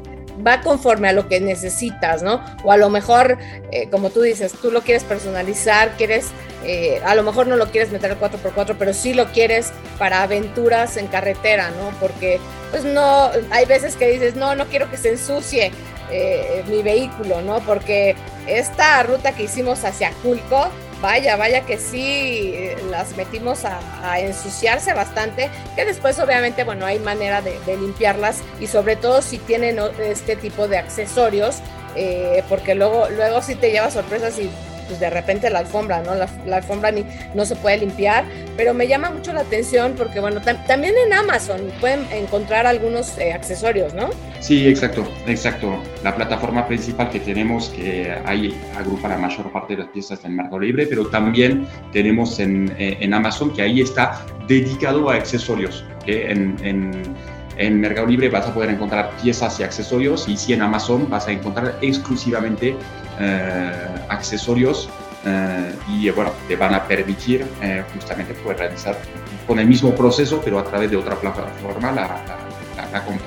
va 0.46 0.60
conforme 0.60 1.08
a 1.08 1.12
lo 1.12 1.26
que 1.26 1.40
necesitas, 1.40 2.22
¿no? 2.22 2.44
O 2.64 2.70
a 2.70 2.76
lo 2.76 2.90
mejor, 2.90 3.38
eh, 3.72 3.88
como 3.90 4.10
tú 4.10 4.22
dices, 4.22 4.52
tú 4.52 4.70
lo 4.70 4.82
quieres 4.82 5.04
personalizar, 5.04 5.96
quieres, 5.96 6.28
a 7.04 7.14
lo 7.14 7.22
mejor 7.22 7.46
no 7.46 7.56
lo 7.56 7.70
quieres 7.70 7.90
meter 7.90 8.10
al 8.10 8.20
4x4, 8.20 8.76
pero 8.78 8.92
sí 8.92 9.14
lo 9.14 9.32
quieres 9.32 9.72
para 9.98 10.22
aventuras 10.22 10.96
en 10.96 11.06
carretera, 11.06 11.70
¿no? 11.70 11.90
Porque 11.98 12.40
pues 12.70 12.84
no, 12.84 13.30
hay 13.50 13.64
veces 13.64 13.96
que 13.96 14.08
dices, 14.08 14.36
no, 14.36 14.54
no 14.54 14.66
quiero 14.66 14.90
que 14.90 14.98
se 14.98 15.10
ensucie 15.10 15.72
mi 16.66 16.82
vehículo, 16.82 17.42
¿no? 17.42 17.60
Porque 17.60 18.16
esta 18.46 19.02
ruta 19.02 19.32
que 19.32 19.44
hicimos 19.44 19.84
hacia 19.84 20.10
Culco, 20.22 20.68
Vaya, 21.00 21.36
vaya 21.36 21.60
que 21.60 21.78
sí, 21.78 22.72
las 22.90 23.16
metimos 23.16 23.64
a, 23.64 24.18
ensuciarse 24.18 24.94
bastante, 24.94 25.48
que 25.76 25.84
después 25.84 26.18
obviamente, 26.18 26.64
bueno, 26.64 26.86
hay 26.86 26.98
manera 26.98 27.40
de, 27.40 27.76
limpiarlas 27.76 28.40
y 28.58 28.66
sobre 28.66 28.96
todo 28.96 29.22
si 29.22 29.38
tienen 29.38 29.78
este 30.00 30.34
tipo 30.34 30.66
de 30.66 30.78
accesorios, 30.78 31.58
eh, 31.94 32.42
porque 32.48 32.74
luego, 32.74 33.08
luego 33.10 33.42
sí 33.42 33.54
te 33.54 33.70
lleva 33.70 33.90
sorpresas 33.92 34.38
y 34.40 34.50
pues 34.88 34.98
de 34.98 35.10
repente 35.10 35.50
la 35.50 35.60
alfombra, 35.60 36.02
¿no? 36.02 36.14
La, 36.14 36.56
alfombra 36.56 36.90
ni, 36.90 37.04
no 37.34 37.44
se 37.44 37.54
puede 37.54 37.78
limpiar, 37.78 38.24
pero 38.56 38.74
me 38.74 38.88
llama 38.88 39.10
mucho 39.10 39.32
la 39.32 39.42
atención 39.42 39.94
porque, 39.96 40.18
bueno, 40.20 40.40
también 40.66 40.94
en 41.06 41.12
Amazon 41.12 41.60
pueden 41.80 42.06
encontrar 42.10 42.66
algunos 42.66 43.16
eh, 43.18 43.32
accesorios, 43.32 43.94
¿no? 43.94 44.10
Sí, 44.40 44.66
exacto, 44.66 45.06
exacto. 45.26 45.82
La 46.02 46.14
plataforma 46.14 46.66
principal 46.66 47.10
que 47.10 47.20
tenemos, 47.20 47.68
que 47.70 48.12
ahí 48.24 48.58
agrupa 48.76 49.08
la 49.08 49.18
mayor 49.18 49.52
parte 49.52 49.76
de 49.76 49.82
las 49.82 49.90
piezas 49.90 50.22
del 50.22 50.32
mercado 50.32 50.60
libre, 50.60 50.86
pero 50.86 51.06
también 51.06 51.66
tenemos 51.92 52.38
en, 52.40 52.74
eh, 52.78 52.98
en 53.00 53.14
Amazon, 53.14 53.52
que 53.52 53.62
ahí 53.62 53.80
está 53.80 54.24
dedicado 54.46 55.10
a 55.10 55.14
accesorios, 55.14 55.84
que 56.04 56.30
en, 56.30 56.56
en 56.62 57.02
en 57.58 57.80
Mercado 57.80 58.06
Libre 58.06 58.28
vas 58.28 58.46
a 58.46 58.54
poder 58.54 58.70
encontrar 58.70 59.10
piezas 59.20 59.60
y 59.60 59.64
accesorios 59.64 60.28
y 60.28 60.36
si 60.36 60.52
en 60.52 60.62
Amazon 60.62 61.08
vas 61.10 61.26
a 61.26 61.32
encontrar 61.32 61.78
exclusivamente 61.82 62.76
eh, 63.18 63.72
accesorios 64.08 64.88
y 65.90 66.08
bueno, 66.10 66.30
te 66.46 66.56
van 66.56 66.74
a 66.74 66.84
permitir 66.84 67.44
justamente 67.92 68.32
poder 68.34 68.58
realizar 68.60 68.96
con 69.46 69.58
el 69.58 69.66
mismo 69.66 69.94
proceso, 69.94 70.40
pero 70.42 70.58
a 70.58 70.64
través 70.64 70.90
de 70.90 70.96
otra 70.96 71.16
plataforma 71.16 71.92
la, 71.92 72.22
la, 72.76 72.90
la 72.90 73.04
compra. 73.04 73.26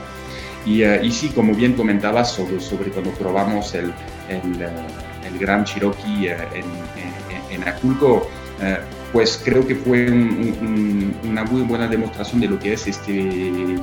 Y, 0.65 0.83
y, 0.83 1.11
sí, 1.11 1.29
como 1.29 1.53
bien 1.53 1.73
comentabas 1.73 2.31
sobre, 2.31 2.59
sobre 2.59 2.89
cuando 2.89 3.11
probamos 3.11 3.75
el, 3.75 3.93
el, 4.29 4.61
el 4.61 5.39
Gran 5.39 5.63
Cherokee 5.63 6.29
en, 6.29 6.65
en, 7.51 7.61
en 7.61 7.67
Aculco, 7.67 8.27
pues 9.12 9.41
creo 9.44 9.65
que 9.68 9.75
fue 9.75 10.10
una 10.10 11.44
muy 11.44 11.62
buena 11.63 11.88
demostración 11.88 12.39
de 12.39 12.48
lo 12.48 12.60
que 12.60 12.74
es 12.74 12.88
este 12.88 13.12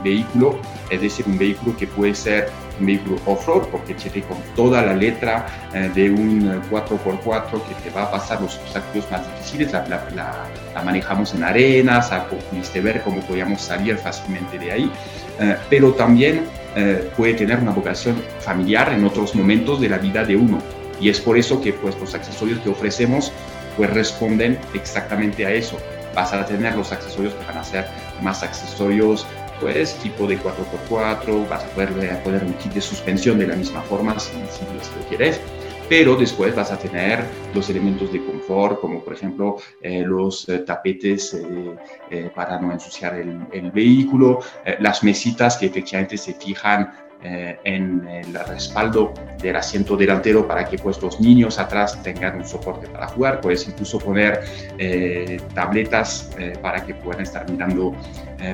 vehículo, 0.03 0.59
es 0.91 1.01
decir, 1.01 1.27
un 1.29 1.39
vehículo 1.39 1.77
que 1.77 1.87
puede 1.87 2.15
ser 2.15 2.51
un 2.81 2.87
vehículo 2.87 3.17
off-road, 3.27 3.69
porque 3.69 3.95
tiene 3.95 4.27
con 4.27 4.39
toda 4.55 4.83
la 4.83 4.95
letra 4.95 5.47
eh, 5.75 5.91
de 5.95 6.11
un 6.11 6.63
4x4 6.71 7.51
que 7.51 7.75
te 7.83 7.91
va 7.91 8.05
a 8.05 8.11
pasar 8.11 8.41
los 8.41 8.57
obstáculos 8.57 9.11
más 9.11 9.27
difíciles, 9.27 9.73
la, 9.73 9.87
la, 10.15 10.83
manejamos 10.83 11.35
en 11.35 11.43
arenas, 11.43 12.11
pudiste 12.51 12.81
ver 12.81 13.03
cómo 13.03 13.21
podíamos 13.23 13.61
salir 13.61 13.97
fácilmente 13.99 14.59
de 14.59 14.73
ahí, 14.73 14.93
eh, 15.41 15.57
pero 15.69 15.93
también 15.93 16.45
eh, 16.77 17.11
puede 17.17 17.35
tener 17.35 17.59
una 17.59 17.73
vocación 17.73 18.17
familiar 18.41 18.93
en 18.93 19.05
otros 19.05 19.35
momentos 19.35 19.81
de 19.81 19.89
la 19.89 19.99
vida 19.99 20.25
de 20.25 20.37
uno. 20.37 20.59
Y 21.01 21.09
es 21.09 21.21
por 21.21 21.39
eso 21.39 21.61
que 21.61 21.73
pues, 21.73 21.99
los 21.99 22.15
accesorios 22.15 22.61
que 22.61 22.69
ofrecemos 22.69 23.33
pues 23.79 23.91
responden 23.95 24.59
exactamente 24.75 25.47
a 25.47 25.53
eso. 25.53 25.79
Vas 26.15 26.35
a 26.35 26.45
tener 26.45 26.75
los 26.75 26.93
accesorios 26.93 27.33
que 27.33 27.47
van 27.47 27.57
a 27.57 27.65
ser 27.65 27.87
más 28.21 28.43
accesorios, 28.43 29.27
pues 29.61 29.95
tipo 30.03 30.27
de 30.27 30.39
4x4, 30.39 31.49
vas 31.49 31.65
a 31.65 31.69
poder 31.69 31.91
eh, 32.03 32.21
poner 32.23 32.45
un 32.45 32.53
kit 32.55 32.73
de 32.73 32.81
suspensión 32.81 33.39
de 33.39 33.47
la 33.47 33.57
misma 33.57 33.81
forma 33.83 34.19
si, 34.19 34.33
si, 34.51 34.65
lo 34.65 35.09
quieres, 35.09 35.41
pero 35.89 36.17
después 36.17 36.55
vas 36.55 36.71
a 36.71 36.79
tener 36.79 37.25
los 37.55 37.71
elementos 37.71 38.13
de 38.13 38.25
confort, 38.25 38.81
como 38.81 39.01
por 39.01 39.15
ejemplo 39.15 39.57
eh, 39.81 40.03
los 40.05 40.49
eh, 40.49 40.59
tapetes 40.59 41.35
eh, 41.35 41.75
eh, 42.11 42.31
para 42.35 42.61
no 42.61 42.73
ensuciar 42.73 43.15
el, 43.15 43.47
el 43.53 43.71
vehículo, 43.71 44.41
eh, 44.65 44.77
las 44.81 45.03
mesitas 45.03 45.57
que 45.57 45.67
efectivamente 45.67 46.19
se 46.19 46.35
fijan 46.35 47.08
eh, 47.25 47.59
en 47.65 48.07
el 48.07 48.33
respaldo 48.47 49.13
del 49.43 49.57
asiento 49.57 49.97
delantero 49.97 50.47
para 50.47 50.65
que 50.65 50.79
pues, 50.79 51.03
los 51.03 51.21
niños 51.21 51.59
atrás 51.59 52.01
tengan 52.05 52.37
un 52.37 52.45
soporte 52.45 52.87
para 52.87 53.09
jugar. 53.09 53.41
Puedes 53.41 53.67
incluso 53.67 53.99
poner 53.99 54.45
eh, 54.79 55.41
tabletas 55.53 56.31
eh, 56.39 56.53
para 56.63 56.85
que 56.87 56.95
puedan 56.95 57.23
estar 57.23 57.51
mirando 57.51 57.93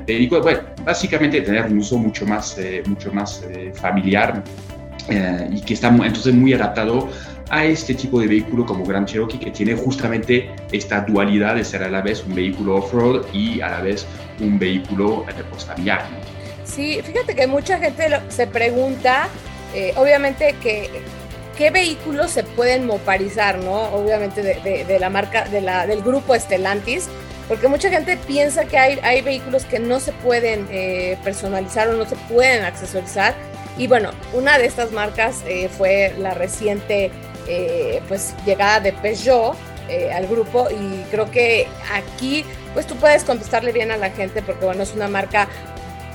películas. 0.06 0.44
Bueno, 0.44 0.60
básicamente 0.82 1.42
tener 1.42 1.66
un 1.66 1.76
uso 1.76 1.98
mucho 1.98 2.24
más, 2.24 2.58
mucho 2.86 3.12
más 3.12 3.44
familiar 3.74 4.42
y 5.50 5.60
que 5.60 5.74
está 5.74 5.88
entonces 5.88 6.32
muy 6.32 6.54
adaptado 6.54 7.10
a 7.50 7.66
este 7.66 7.92
tipo 7.92 8.18
de 8.18 8.26
vehículo 8.26 8.64
como 8.64 8.86
Grand 8.86 9.06
Cherokee 9.06 9.38
que 9.38 9.50
tiene 9.50 9.74
justamente 9.74 10.48
esta 10.72 11.02
dualidad 11.02 11.56
de 11.56 11.64
ser 11.64 11.82
a 11.82 11.90
la 11.90 12.00
vez 12.00 12.24
un 12.26 12.34
vehículo 12.34 12.76
off-road 12.76 13.26
y 13.34 13.60
a 13.60 13.68
la 13.68 13.80
vez 13.82 14.06
un 14.40 14.58
vehículo 14.58 15.26
pues, 15.50 15.66
familiar. 15.66 16.06
Sí, 16.64 17.00
fíjate 17.02 17.34
que 17.34 17.46
mucha 17.46 17.78
gente 17.78 18.08
se 18.28 18.46
pregunta, 18.46 19.28
eh, 19.74 19.92
obviamente, 19.96 20.54
que 20.62 20.90
qué 21.56 21.70
vehículos 21.70 22.30
se 22.30 22.42
pueden 22.42 22.86
moparizar, 22.86 23.58
¿no? 23.58 23.84
Obviamente 23.94 24.42
de, 24.42 24.98
la 24.98 25.10
marca, 25.10 25.44
de 25.44 25.60
la, 25.60 25.86
del 25.86 26.02
grupo 26.02 26.34
Estelantis, 26.34 27.06
porque 27.46 27.68
mucha 27.68 27.90
gente 27.90 28.16
piensa 28.16 28.64
que 28.64 28.78
hay, 28.78 28.98
hay 29.02 29.20
vehículos 29.20 29.64
que 29.66 29.78
no 29.78 30.00
se 30.00 30.12
pueden 30.12 30.66
eh, 30.70 31.18
personalizar 31.22 31.88
o 31.88 31.92
no 31.92 32.06
se 32.06 32.16
pueden 32.16 32.64
accesorizar. 32.64 33.34
Y 33.76 33.86
bueno, 33.86 34.10
una 34.32 34.56
de 34.56 34.66
estas 34.66 34.90
marcas 34.92 35.42
eh, 35.46 35.68
fue 35.68 36.14
la 36.18 36.34
reciente 36.34 37.10
pues 38.08 38.34
llegada 38.46 38.80
de 38.80 38.90
Peugeot 38.94 39.54
al 40.14 40.26
grupo 40.26 40.66
y 40.70 41.02
creo 41.10 41.30
que 41.30 41.68
aquí 41.92 42.42
pues 42.72 42.86
tú 42.86 42.96
puedes 42.96 43.22
contestarle 43.22 43.70
bien 43.70 43.90
a 43.90 43.98
la 43.98 44.08
gente 44.08 44.40
porque 44.40 44.64
bueno, 44.64 44.82
es 44.82 44.94
una 44.94 45.08
marca 45.08 45.46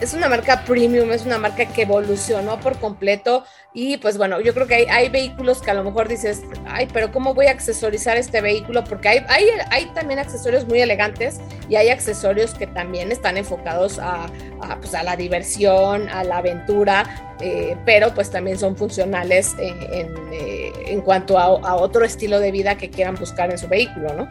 es 0.01 0.13
una 0.13 0.29
marca 0.29 0.63
premium, 0.65 1.11
es 1.11 1.25
una 1.25 1.37
marca 1.37 1.65
que 1.65 1.81
evolucionó 1.81 2.59
por 2.59 2.77
completo 2.79 3.43
y 3.73 3.97
pues 3.97 4.17
bueno, 4.17 4.41
yo 4.41 4.53
creo 4.53 4.65
que 4.65 4.75
hay, 4.75 4.85
hay, 4.85 5.09
vehículos 5.09 5.61
que 5.61 5.69
a 5.69 5.73
lo 5.73 5.83
mejor 5.83 6.07
dices, 6.07 6.41
ay, 6.67 6.87
pero 6.91 7.11
¿cómo 7.11 7.33
voy 7.33 7.47
a 7.47 7.51
accesorizar 7.51 8.17
este 8.17 8.41
vehículo? 8.41 8.83
Porque 8.83 9.09
hay, 9.09 9.25
hay, 9.27 9.45
hay 9.69 9.85
también 9.93 10.19
accesorios 10.19 10.67
muy 10.67 10.81
elegantes 10.81 11.39
y 11.69 11.75
hay 11.75 11.89
accesorios 11.89 12.55
que 12.55 12.65
también 12.65 13.11
están 13.11 13.37
enfocados 13.37 13.99
a, 13.99 14.25
a, 14.61 14.77
pues, 14.79 14.93
la 14.93 15.15
diversión, 15.15 16.09
a 16.09 16.23
la 16.23 16.37
aventura, 16.37 17.35
eh, 17.41 17.77
pero 17.85 18.13
pues 18.13 18.31
también 18.31 18.57
son 18.57 18.75
funcionales 18.75 19.55
en, 19.59 19.77
en, 19.93 20.33
eh, 20.33 20.71
en 20.87 21.01
cuanto 21.01 21.37
a, 21.37 21.43
a, 21.43 21.75
otro 21.75 22.03
estilo 22.03 22.39
de 22.39 22.51
vida 22.51 22.75
que 22.75 22.89
quieran 22.89 23.15
buscar 23.15 23.51
en 23.51 23.57
su 23.57 23.67
vehículo, 23.67 24.13
¿no? 24.15 24.27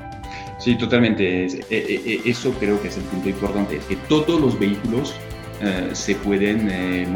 Sí, 0.59 0.77
totalmente. 0.77 1.47
Eh, 1.71 2.21
eso 2.25 2.53
creo 2.59 2.83
que 2.83 2.89
es 2.89 2.97
el 2.97 3.05
punto 3.05 3.29
importante, 3.29 3.77
es 3.77 3.85
que 3.85 3.97
todos 4.09 4.41
los 4.41 4.59
vehículos 4.59 5.15
eh, 5.61 5.91
se 5.93 6.15
pueden 6.15 6.69
eh. 6.71 7.07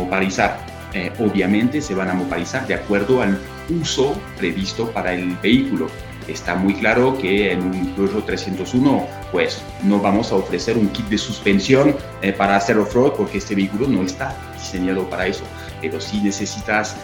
Eh, 0.95 1.11
obviamente 1.19 1.81
se 1.81 1.95
van 1.95 2.11
a 2.11 2.15
moparizar 2.15 2.67
de 2.67 2.75
acuerdo 2.75 3.23
al 3.23 3.39
uso 3.71 4.21
previsto 4.37 4.91
para 4.91 5.15
el 5.15 5.37
vehículo. 5.43 5.89
Está 6.29 6.55
muy 6.55 6.75
claro 6.75 7.17
que 7.19 7.53
en 7.53 7.63
un 7.63 7.95
Peugeot 7.95 8.27
301 8.27 9.07
pues 9.33 9.63
no 9.83 9.99
vamos 9.99 10.31
a 10.33 10.37
ofrecer 10.37 10.77
un 10.77 10.89
kit 10.89 11.07
de 11.07 11.19
suspensión 11.19 11.97
eh, 12.21 12.33
para 12.33 12.57
hacer 12.57 12.77
off-road 12.79 13.15
porque 13.15 13.39
este 13.39 13.55
vehículo 13.55 13.89
no 13.89 14.03
está 14.03 14.37
diseñado 14.55 15.09
para 15.09 15.27
eso. 15.27 15.45
Pero 15.81 16.01
si 16.01 16.21
necesitas 16.21 16.97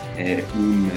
un 0.55 0.91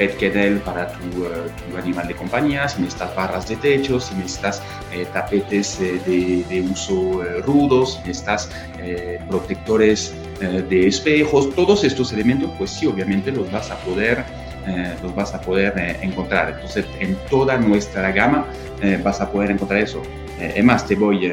pet 0.00 0.16
kennel 0.16 0.60
para 0.60 0.88
tu, 0.92 1.04
uh, 1.24 1.44
tu, 1.60 1.76
animal 1.76 2.08
de 2.08 2.14
compañía, 2.14 2.66
si 2.66 2.80
necesitas 2.80 3.14
barras 3.14 3.46
de 3.46 3.56
techo, 3.56 4.00
si 4.00 4.14
necesitas 4.14 4.62
eh, 4.94 5.06
tapetes 5.12 5.78
eh, 5.78 6.00
de, 6.06 6.42
de, 6.48 6.62
uso 6.62 7.22
eh, 7.22 7.42
rudos, 7.42 7.94
si 7.94 8.08
necesitas 8.08 8.48
protectores 9.28 10.14
de 10.40 10.86
espejos, 10.86 11.54
todos 11.54 11.84
estos 11.84 12.14
elementos, 12.14 12.50
pues 12.56 12.70
sí, 12.70 12.86
obviamente 12.86 13.30
los 13.30 13.52
vas 13.52 13.70
a 13.70 13.76
poder, 13.80 14.24
los 15.02 15.14
vas 15.14 15.34
a 15.34 15.40
poder 15.42 15.74
encontrar. 16.00 16.54
Entonces, 16.54 16.86
en 16.98 17.14
toda 17.28 17.58
nuestra 17.58 18.10
gama 18.10 18.46
vas 19.04 19.20
a 19.20 19.30
poder 19.30 19.50
encontrar 19.50 19.80
eso. 19.80 20.00
además, 20.38 20.86
te 20.86 20.94
voy 20.94 21.30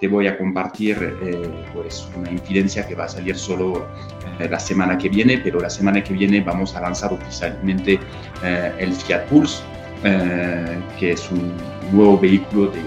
te 0.00 0.08
voy 0.08 0.26
a 0.26 0.36
compartir 0.36 1.16
eh, 1.22 1.48
pues 1.72 2.06
una 2.16 2.30
incidencia 2.30 2.86
que 2.86 2.94
va 2.94 3.04
a 3.04 3.08
salir 3.08 3.36
solo 3.36 3.86
eh, 4.38 4.48
la 4.48 4.60
semana 4.60 4.98
que 4.98 5.08
viene, 5.08 5.38
pero 5.38 5.60
la 5.60 5.70
semana 5.70 6.02
que 6.02 6.12
viene 6.12 6.40
vamos 6.40 6.76
a 6.76 6.80
lanzar 6.80 7.12
oficialmente 7.12 7.98
eh, 8.42 8.72
el 8.78 8.92
Fiat 8.92 9.24
Pulse, 9.26 9.62
que 10.98 11.12
es 11.12 11.30
un 11.30 11.52
nuevo 11.90 12.18
vehículo 12.18 12.70
de, 12.70 12.80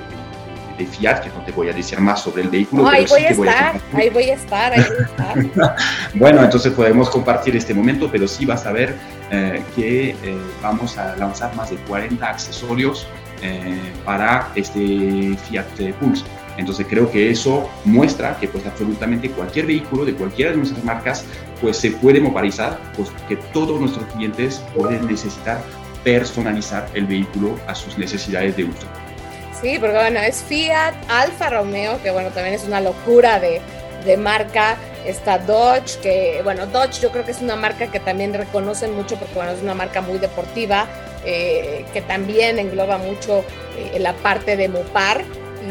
de, 0.78 0.86
Fiat, 0.86 1.22
que 1.22 1.30
no 1.30 1.44
te 1.44 1.51
voy 1.51 1.68
a 1.68 1.74
decir 1.74 2.00
más 2.00 2.22
sobre 2.22 2.44
el 2.44 2.50
vehículo. 2.50 2.84
No, 2.84 2.89
ahí, 2.89 3.06
voy 3.10 3.22
sí 3.28 3.34
voy 3.36 3.48
estar, 3.48 3.82
ahí 3.94 4.10
voy 4.10 4.30
a 4.30 4.34
estar, 4.36 4.74
ahí 4.74 4.84
voy 4.88 4.98
a 5.00 5.42
estar. 5.42 5.75
bueno, 6.13 6.44
entonces 6.44 6.72
podemos 6.72 7.10
compartir 7.10 7.58
este 7.58 7.74
momento, 7.74 8.10
pero 8.10 8.28
sí 8.28 8.46
vas 8.46 8.66
a 8.66 8.72
ver 8.72 8.96
que 9.75 10.16
vamos 10.62 10.98
a 10.98 11.16
lanzar 11.18 11.54
más 11.56 11.72
de 11.72 11.78
40 11.78 12.25
accesorios 12.25 13.06
para 14.06 14.50
este 14.56 15.36
Fiat 15.50 15.66
Pulse. 16.00 16.24
Entonces 16.60 16.86
creo 16.89 17.10
que 17.10 17.32
eso 17.32 17.70
muestra 17.86 18.38
que 18.38 18.48
pues 18.48 18.66
absolutamente 18.66 19.30
cualquier 19.32 19.66
vehículo 19.66 20.04
de 20.04 20.13
cualquiera 20.13 20.51
de 20.51 20.58
nuestras 20.58 20.84
marcas 20.84 21.25
pues 21.62 21.78
se 21.78 21.92
puede 21.92 22.20
moparizar, 22.20 22.78
pues 22.96 23.10
que 23.28 23.38
todos 23.54 23.80
nuestros 23.80 24.06
clientes 24.13 24.62
pueden 24.75 25.08
necesitar 25.08 25.62
personalizar 26.04 26.88
el 26.94 27.06
vehículo 27.06 27.58
a 27.68 27.75
sus 27.75 27.98
necesidades 27.98 28.56
de 28.58 28.66
uso. 28.66 28.88
Sí, 29.62 29.78
porque 29.80 29.96
bueno, 29.96 30.20
es 30.20 30.44
Fiat, 30.44 30.94
Alfa 31.10 31.50
Romeo, 31.50 32.01
que 32.01 32.12
bueno, 32.12 32.30
también 32.30 32.56
es 32.56 32.63
una 32.63 32.80
locura 32.80 33.39
de, 33.39 33.62
de 34.06 34.18
marca, 34.18 34.78
está 35.06 35.38
Dodge, 35.38 35.98
que 36.01 36.42
bueno, 36.44 36.66
Dodge 36.68 37.01
yo 37.01 37.12
creo 37.12 37.25
que 37.25 37.32
es 37.32 37.42
una 37.42 37.56
marca 37.56 37.88
que 37.88 38.00
también 38.00 38.34
reconocen 38.34 38.96
mucho 38.96 39.18
porque 39.18 39.36
bueno, 39.36 39.51
es 39.51 39.62
una 39.62 39.74
marca 39.74 40.01
muy 40.01 40.18
deportiva, 40.18 40.88
eh, 41.25 41.86
que 41.94 42.01
también 42.01 42.60
engloba 42.60 42.98
mucho 42.98 43.44
eh, 43.78 44.00
la 44.00 44.13
parte 44.13 44.56
de 44.56 44.70
Mopar, 44.70 45.24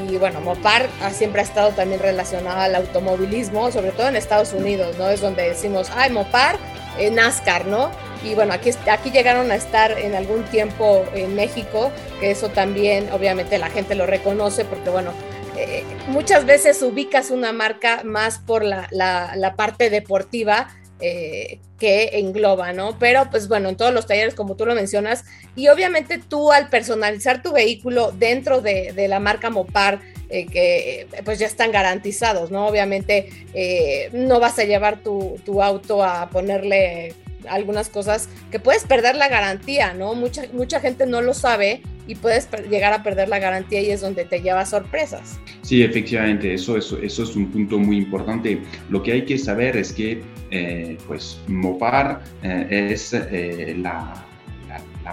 y 0.09 0.17
bueno, 0.17 0.41
Mopar 0.41 0.89
siempre 1.13 1.41
ha 1.41 1.45
estado 1.45 1.71
también 1.71 2.01
relacionado 2.01 2.61
al 2.61 2.75
automovilismo, 2.75 3.71
sobre 3.71 3.91
todo 3.93 4.09
en 4.09 4.17
Estados 4.17 4.53
Unidos, 4.53 4.97
¿no? 4.99 5.09
Es 5.09 5.21
donde 5.21 5.49
decimos, 5.49 5.91
ay, 5.95 6.11
Mopar, 6.11 6.57
eh, 6.99 7.11
NASCAR, 7.11 7.67
¿no? 7.67 7.91
Y 8.23 8.35
bueno, 8.35 8.53
aquí, 8.53 8.71
aquí 8.91 9.11
llegaron 9.11 9.51
a 9.51 9.55
estar 9.55 9.93
en 9.93 10.15
algún 10.15 10.45
tiempo 10.45 11.05
en 11.15 11.35
México, 11.35 11.91
que 12.21 12.31
eso 12.31 12.49
también 12.49 13.09
obviamente 13.13 13.59
la 13.59 13.71
gente 13.71 13.95
lo 13.95 14.07
reconoce 14.07 14.65
porque 14.65 14.91
bueno, 14.91 15.13
eh, 15.57 15.85
muchas 16.09 16.45
veces 16.45 16.83
ubicas 16.83 17.31
una 17.31 17.53
marca 17.53 18.03
más 18.05 18.39
por 18.39 18.65
la, 18.65 18.89
la 18.91 19.55
parte 19.57 19.91
deportiva 19.91 20.69
eh, 21.01 21.59
que 21.79 22.19
engloba, 22.19 22.73
¿no? 22.73 22.99
Pero 22.99 23.29
pues 23.31 23.49
bueno, 23.49 23.69
en 23.69 23.77
todos 23.77 23.95
los 23.95 24.07
talleres, 24.07 24.35
como 24.35 24.57
tú 24.57 24.67
lo 24.67 24.75
mencionas, 24.75 25.25
y 25.55 25.69
obviamente 25.69 26.19
tú 26.19 26.51
al 26.51 26.69
personalizar 26.69 27.43
tu 27.43 27.53
vehículo 27.53 28.13
dentro 28.13 28.61
de, 28.61 28.93
de 28.93 29.09
la 29.09 29.21
marca 29.21 29.51
Mopar, 29.51 30.01
eh, 30.31 30.47
que 30.47 31.07
pues 31.25 31.39
ya 31.39 31.47
están 31.47 31.73
garantizados, 31.73 32.51
¿no? 32.51 32.67
Obviamente 32.67 33.31
eh, 33.55 34.11
no 34.13 34.41
vas 34.41 34.59
a 34.59 34.65
llevar 34.65 35.03
tu, 35.03 35.41
tu, 35.47 35.63
auto 35.63 36.05
a 36.05 36.29
ponerle 36.29 37.15
algunas 37.49 37.89
cosas 37.89 38.29
que 38.51 38.59
puedes 38.59 38.85
perder 38.85 39.17
la 39.17 39.29
garantía, 39.29 39.95
¿no? 39.95 40.13
Mucha, 40.15 40.43
mucha 40.53 40.81
gente 40.81 41.07
no 41.07 41.23
lo 41.23 41.33
sabe 41.33 41.81
y 42.07 42.15
puedes 42.15 42.47
llegar 42.69 42.93
a 42.93 43.03
perder 43.03 43.31
la 43.31 43.39
garantía 43.39 43.81
y 43.81 43.91
es 43.91 44.03
donde 44.03 44.27
te 44.27 44.43
lleva 44.43 44.67
sorpresas. 44.67 45.39
Sí, 45.63 45.83
efectivamente, 45.83 46.53
eso, 46.53 46.77
eso, 46.77 46.99
eso 46.99 47.23
es 47.23 47.35
un 47.35 47.51
punto 47.51 47.79
muy 47.79 47.97
importante. 47.97 48.61
Lo 48.91 49.03
que 49.03 49.13
hay 49.13 49.25
que 49.25 49.39
saber 49.39 49.79
es 49.79 49.95
que 49.95 50.23
eh, 50.51 50.99
pues 51.07 51.41
Mopar 51.47 52.23
eh, 52.43 52.91
es 52.93 53.13
eh, 53.13 53.77
la, 53.79 54.25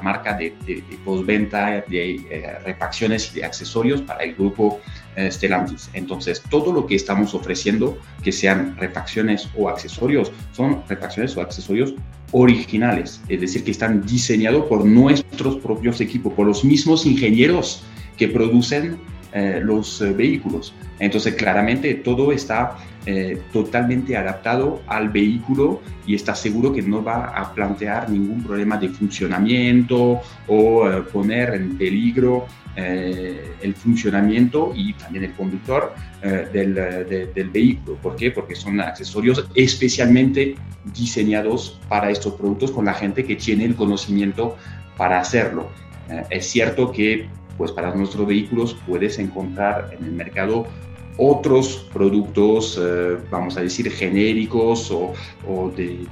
marca 0.03 0.33
de, 0.33 0.53
de, 0.65 0.83
postventa 1.05 1.81
de 1.87 2.59
refacciones 2.65 3.31
y 3.31 3.39
de 3.39 3.45
accesorios 3.45 4.01
para 4.01 4.25
el 4.25 4.35
grupo 4.35 4.81
Stellantis. 5.17 5.89
Entonces, 5.93 6.43
todo 6.49 6.73
lo 6.73 6.85
que 6.85 6.95
estamos 6.95 7.33
ofreciendo, 7.33 7.97
que 8.21 8.33
sean 8.33 8.75
refacciones 8.75 9.47
o 9.55 9.69
accesorios, 9.69 10.33
son 10.51 10.83
refacciones 10.89 11.37
o 11.37 11.41
accesorios 11.41 11.95
originales, 12.33 13.21
es 13.29 13.39
decir, 13.39 13.63
que 13.63 13.71
están 13.71 14.05
diseñados 14.05 14.65
por 14.65 14.83
nuestros 14.83 15.55
propios 15.59 16.01
equipos, 16.01 16.33
por 16.33 16.45
los 16.45 16.65
mismos 16.65 17.05
ingenieros 17.05 17.81
que 18.17 18.27
producen 18.27 18.99
los 19.61 20.01
eh, 20.01 20.11
vehículos. 20.11 20.73
Entonces, 20.99 21.35
claramente 21.35 21.93
todo 21.95 22.31
está 22.31 22.77
eh, 23.05 23.41
totalmente 23.53 24.17
adaptado 24.17 24.81
al 24.87 25.09
vehículo 25.09 25.81
y 26.07 26.15
está 26.15 26.33
seguro 26.33 26.73
que 26.73 26.81
no 26.81 27.03
va 27.03 27.25
a 27.25 27.53
plantear 27.53 28.09
ningún 28.09 28.43
problema 28.43 28.77
de 28.77 28.89
funcionamiento 28.89 30.21
o 30.47 30.89
poner 31.13 31.53
en 31.53 31.77
peligro 31.77 32.45
el 32.75 33.73
funcionamiento 33.73 34.73
y 34.75 34.91
también 34.93 35.23
el 35.23 35.33
conductor 35.33 35.93
del, 36.21 36.73
del, 37.33 37.49
vehículo. 37.49 37.95
¿Por 38.01 38.17
qué? 38.17 38.31
Porque 38.31 38.53
son 38.53 38.81
accesorios 38.81 39.47
especialmente 39.55 40.55
diseñados 40.93 41.79
para 41.87 42.09
estos 42.09 42.33
productos 42.33 42.71
con 42.71 42.83
la 42.83 42.93
gente 42.93 43.23
que 43.23 43.37
tiene 43.37 43.63
el 43.63 43.75
conocimiento 43.75 44.57
para 44.97 45.21
hacerlo. 45.21 45.69
es 46.29 46.47
cierto 46.47 46.91
que 46.91 47.29
pues 47.57 47.71
para 47.71 47.93
nuestros 47.95 48.27
vehículos 48.27 48.75
puedes 48.85 49.19
encontrar 49.19 49.95
en 49.97 50.05
el 50.05 50.11
mercado 50.11 50.67
otros 51.17 51.87
productos, 51.93 52.79
eh, 52.81 53.17
vamos 53.29 53.57
a 53.57 53.61
decir, 53.61 53.89
genéricos 53.91 54.91
o, 54.91 55.13
de, 55.75 56.07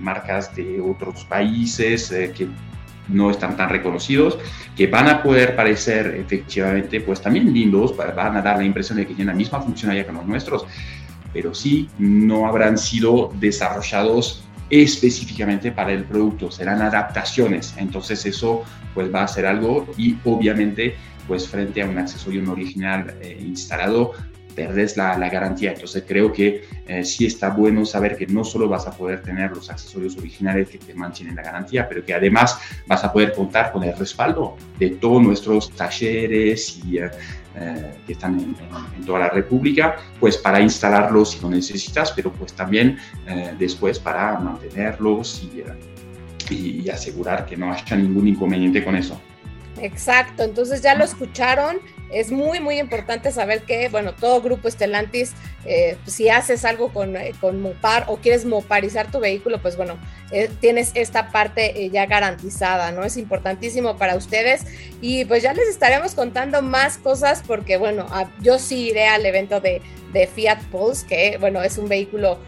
marcas 0.00 0.54
de 0.54 0.80
otros 0.80 1.24
países 1.24 2.10
eh, 2.12 2.32
que 2.36 2.48
no 3.08 3.30
están 3.30 3.56
tan 3.56 3.68
reconocidos, 3.68 4.38
que 4.76 4.86
van 4.86 5.08
a 5.08 5.22
poder 5.22 5.56
parecer 5.56 6.14
efectivamente 6.18 7.00
pues 7.00 7.20
también 7.20 7.52
lindos, 7.52 7.96
van 7.96 8.36
a 8.36 8.42
dar 8.42 8.58
la 8.58 8.64
impresión 8.64 8.98
de 8.98 9.06
que 9.06 9.14
tienen 9.14 9.34
la 9.34 9.38
misma 9.38 9.60
funcionalidad 9.60 10.06
que 10.06 10.12
los 10.12 10.26
nuestros, 10.26 10.66
pero 11.32 11.54
sí 11.54 11.88
no 11.98 12.46
habrán 12.46 12.76
sido 12.78 13.32
desarrollados 13.40 14.44
específicamente 14.70 15.72
para 15.72 15.92
el 15.92 16.04
producto, 16.04 16.50
serán 16.50 16.82
adaptaciones, 16.82 17.74
entonces 17.78 18.24
eso 18.26 18.62
pues 18.94 19.12
va 19.12 19.22
a 19.22 19.28
ser 19.28 19.46
algo 19.46 19.86
y 19.96 20.16
obviamente 20.24 20.96
pues 21.28 21.46
frente 21.46 21.82
a 21.82 21.86
un 21.86 21.98
accesorio 21.98 22.42
no 22.42 22.52
original 22.52 23.14
eh, 23.20 23.38
instalado 23.40 24.12
perdes 24.54 24.96
la, 24.96 25.16
la, 25.16 25.28
garantía. 25.28 25.72
Entonces 25.72 26.02
creo 26.04 26.32
que 26.32 26.64
eh, 26.88 27.04
sí 27.04 27.26
está 27.26 27.50
bueno 27.50 27.84
saber 27.84 28.16
que 28.16 28.26
no 28.26 28.42
solo 28.42 28.68
vas 28.68 28.88
a 28.88 28.90
poder 28.90 29.22
tener 29.22 29.52
los 29.52 29.70
accesorios 29.70 30.16
originales 30.16 30.68
que 30.68 30.78
te 30.78 30.94
mantienen 30.94 31.36
la 31.36 31.42
garantía, 31.42 31.88
pero 31.88 32.04
que 32.04 32.12
además 32.12 32.58
vas 32.88 33.04
a 33.04 33.12
poder 33.12 33.34
contar 33.34 33.70
con 33.70 33.84
el 33.84 33.96
respaldo 33.96 34.56
de 34.80 34.90
todos 34.90 35.22
nuestros 35.22 35.70
talleres 35.70 36.80
y 36.84 36.98
eh, 36.98 37.08
eh, 37.60 37.94
que 38.06 38.12
están 38.12 38.38
en, 38.96 39.04
toda 39.04 39.18
la 39.18 39.30
República, 39.30 39.96
pues 40.20 40.36
para 40.36 40.60
instalarlos 40.60 41.32
si 41.32 41.40
lo 41.40 41.48
necesitas, 41.48 42.12
pero 42.12 42.30
pues 42.30 42.52
también 42.52 42.98
eh, 43.26 43.52
después 43.58 43.98
para 43.98 44.38
mantenerlos 44.38 45.42
y, 45.42 45.60
eh, 45.60 46.84
y 46.84 46.88
asegurar 46.88 47.46
que 47.46 47.56
no 47.56 47.72
haya 47.72 47.96
ningún 47.96 48.28
inconveniente 48.28 48.84
con 48.84 48.94
eso. 48.94 49.20
Exacto, 49.80 50.42
entonces 50.42 50.82
ya 50.82 50.94
lo 50.94 51.04
escucharon. 51.04 51.80
Es 52.10 52.32
muy, 52.32 52.58
muy 52.58 52.78
importante 52.78 53.30
saber 53.32 53.62
que, 53.64 53.90
bueno, 53.90 54.14
todo 54.14 54.40
grupo 54.40 54.66
Estelantis, 54.66 55.34
eh, 55.66 55.98
si 56.06 56.30
haces 56.30 56.64
algo 56.64 56.90
con, 56.90 57.16
eh, 57.16 57.32
con, 57.38 57.60
Mopar 57.60 58.04
o 58.08 58.16
quieres 58.16 58.46
moparizar 58.46 59.10
tu 59.10 59.20
vehículo, 59.20 59.60
pues 59.60 59.76
bueno, 59.76 59.98
eh, 60.30 60.48
tienes 60.60 60.92
esta 60.94 61.28
parte 61.30 61.90
ya 61.90 62.06
garantizada, 62.06 62.92
¿no? 62.92 63.04
Es 63.04 63.18
importantísimo 63.18 63.98
para 63.98 64.16
ustedes 64.16 64.64
y 65.02 65.26
pues 65.26 65.42
ya 65.42 65.52
les 65.52 65.68
estaremos 65.68 66.14
contando 66.14 66.62
más 66.62 66.96
cosas 66.96 67.42
porque, 67.46 67.76
bueno, 67.76 68.06
yo 68.40 68.58
sí 68.58 68.88
iré 68.88 69.06
al 69.06 69.26
evento 69.26 69.60
de, 69.60 69.82
de 70.14 70.26
Fiat 70.26 70.62
Pulse, 70.70 71.06
que, 71.06 71.36
bueno, 71.38 71.62
es 71.62 71.76
un 71.76 71.88
vehículo 71.88 72.38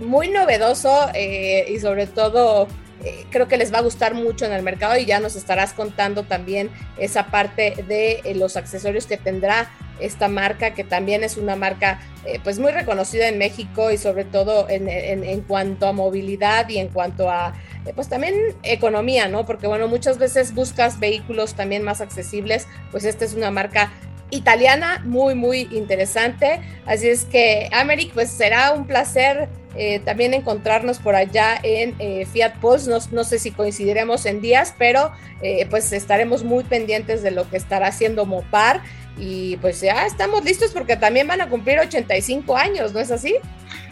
muy 0.00 0.28
novedoso 0.28 1.08
y 1.14 1.78
sobre 1.80 2.06
todo 2.06 2.68
eh, 3.04 3.26
creo 3.30 3.48
que 3.48 3.56
les 3.56 3.72
va 3.72 3.78
a 3.78 3.82
gustar 3.82 4.14
mucho 4.14 4.44
en 4.44 4.52
el 4.52 4.62
mercado 4.62 4.96
y 4.96 5.04
ya 5.04 5.18
nos 5.18 5.34
estarás 5.36 5.72
contando 5.72 6.22
también 6.22 6.70
esa 6.98 7.26
parte 7.26 7.74
de 7.88 8.20
eh, 8.24 8.34
los 8.34 8.56
accesorios 8.56 9.06
que 9.06 9.16
tendrá 9.16 9.70
esta 9.98 10.28
marca, 10.28 10.74
que 10.74 10.84
también 10.84 11.24
es 11.24 11.36
una 11.36 11.56
marca 11.56 12.00
eh, 12.24 12.40
pues 12.42 12.58
muy 12.58 12.72
reconocida 12.72 13.28
en 13.28 13.38
México 13.38 13.90
y 13.90 13.98
sobre 13.98 14.24
todo 14.24 14.68
en, 14.68 14.88
en, 14.88 15.40
cuanto 15.42 15.86
a 15.86 15.92
movilidad 15.92 16.68
y 16.68 16.78
en 16.78 16.88
cuanto 16.88 17.30
a 17.30 17.54
pues 17.94 18.08
también 18.08 18.34
economía, 18.62 19.28
¿no? 19.28 19.44
Porque 19.44 19.66
bueno, 19.66 19.88
muchas 19.88 20.18
veces 20.18 20.54
buscas 20.54 21.00
vehículos 21.00 21.54
también 21.54 21.82
más 21.82 22.00
accesibles, 22.00 22.68
pues 22.92 23.04
esta 23.04 23.24
es 23.24 23.34
una 23.34 23.50
marca 23.50 23.92
italiana 24.32 25.02
muy, 25.04 25.34
muy 25.34 25.68
interesante. 25.70 26.60
Así 26.86 27.08
es 27.08 27.24
que, 27.24 27.68
Americ, 27.72 28.12
pues 28.12 28.30
será 28.30 28.72
un 28.72 28.86
placer 28.86 29.48
eh, 29.76 30.00
también 30.04 30.34
encontrarnos 30.34 30.98
por 30.98 31.14
allá 31.14 31.58
en 31.62 31.94
eh, 31.98 32.26
Fiat 32.30 32.56
Pulse. 32.60 32.90
No, 33.10 33.24
sé 33.24 33.38
si 33.38 33.50
coincidiremos 33.50 34.26
en 34.26 34.40
días, 34.40 34.74
pero 34.78 35.12
eh, 35.42 35.66
pues 35.70 35.92
estaremos 35.92 36.44
muy 36.44 36.64
pendientes 36.64 37.22
de 37.22 37.30
lo 37.30 37.48
que 37.48 37.56
estará 37.56 37.88
haciendo 37.88 38.26
Mopar. 38.26 38.82
Y 39.18 39.56
pues 39.58 39.80
ya 39.80 40.06
estamos 40.06 40.44
listos 40.44 40.72
porque 40.72 40.96
también 40.96 41.26
van 41.26 41.40
a 41.40 41.48
cumplir 41.48 41.78
85 41.78 42.56
años, 42.56 42.92
¿no 42.92 43.00
es 43.00 43.10
así? 43.10 43.34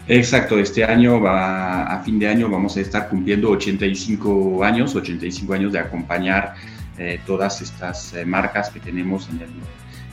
Exacto, 0.07 0.57
este 0.57 0.83
año, 0.83 1.21
va, 1.21 1.83
a 1.83 2.03
fin 2.03 2.17
de 2.17 2.27
año, 2.27 2.49
vamos 2.49 2.75
a 2.75 2.81
estar 2.81 3.07
cumpliendo 3.07 3.51
85 3.51 4.63
años, 4.63 4.95
85 4.95 5.53
años 5.53 5.73
de 5.73 5.79
acompañar 5.79 6.55
todas 7.25 7.61
estas 7.61 8.13
marcas 8.25 8.69
que 8.69 8.79
tenemos 8.79 9.27
en 9.29 9.41
el 9.41 9.49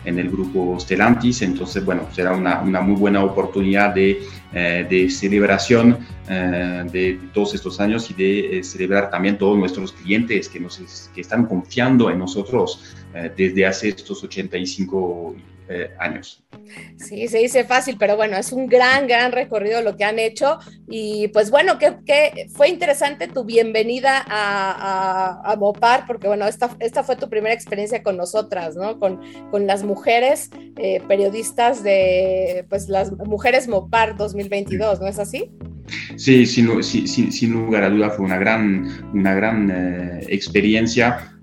en 0.08 0.18
el 0.18 0.30
grupo 0.30 0.78
Stellantis. 0.80 1.42
Entonces, 1.42 1.84
bueno, 1.84 2.08
será 2.12 2.32
una, 2.32 2.60
una 2.60 2.80
muy 2.80 2.96
buena 2.96 3.22
oportunidad 3.22 3.94
de, 3.94 4.22
eh, 4.52 4.86
de 4.88 5.10
celebración 5.10 5.98
eh, 6.28 6.84
de 6.90 7.20
todos 7.32 7.54
estos 7.54 7.78
años 7.80 8.10
y 8.10 8.14
de 8.14 8.58
eh, 8.58 8.64
celebrar 8.64 9.10
también 9.10 9.36
todos 9.36 9.58
nuestros 9.58 9.92
clientes 9.92 10.48
que, 10.48 10.58
nos, 10.58 11.10
que 11.14 11.20
están 11.20 11.46
confiando 11.46 12.10
en 12.10 12.18
nosotros 12.18 12.94
desde 13.36 13.66
hace 13.66 13.88
estos 13.88 14.22
85 14.22 15.34
eh, 15.70 15.90
años. 15.98 16.42
Sí, 16.96 17.28
se 17.28 17.38
dice 17.38 17.64
fácil, 17.64 17.96
pero 17.98 18.16
bueno, 18.16 18.37
es 18.37 18.52
un 18.52 18.66
gran, 18.66 19.07
gran 19.07 19.33
recorrido 19.33 19.83
lo 19.83 19.96
que 19.96 20.04
han 20.04 20.18
hecho. 20.18 20.59
Y 20.88 21.28
pues 21.28 21.50
bueno, 21.50 21.78
que, 21.78 22.46
fue 22.54 22.68
interesante 22.68 23.28
tu 23.28 23.44
bienvenida 23.44 24.24
a, 24.26 25.42
a, 25.44 25.57
Mopar, 25.57 26.07
porque 26.07 26.26
bueno, 26.26 26.46
esta, 26.46 26.70
esta 26.81 27.02
fue 27.02 27.16
tu 27.16 27.28
primera 27.28 27.54
experiencia 27.54 28.02
con 28.02 28.16
nosotras, 28.16 28.76
¿no? 28.76 28.98
Con, 28.98 29.20
con 29.50 29.66
las 29.66 29.85
mujeres 29.85 30.50
eh, 30.76 31.02
periodistas 31.07 31.83
de, 31.83 32.64
pues 32.70 32.88
las 32.88 33.12
mujeres 33.12 33.68
Mopar 33.68 34.16
2022, 34.16 35.00
¿no 35.00 35.07
es 35.07 35.18
así? 35.18 35.50
Sí, 36.16 36.46
sin, 36.46 36.83
sin, 36.83 37.33
sin, 37.33 37.52
lugar 37.52 37.85
a 37.85 37.90
duda 37.90 38.11
fue 38.11 38.24
una 38.24 38.38
gran, 38.38 39.11
una 39.14 39.35
gran 39.35 39.70
eh, 39.70 40.26
experiencia 40.28 41.35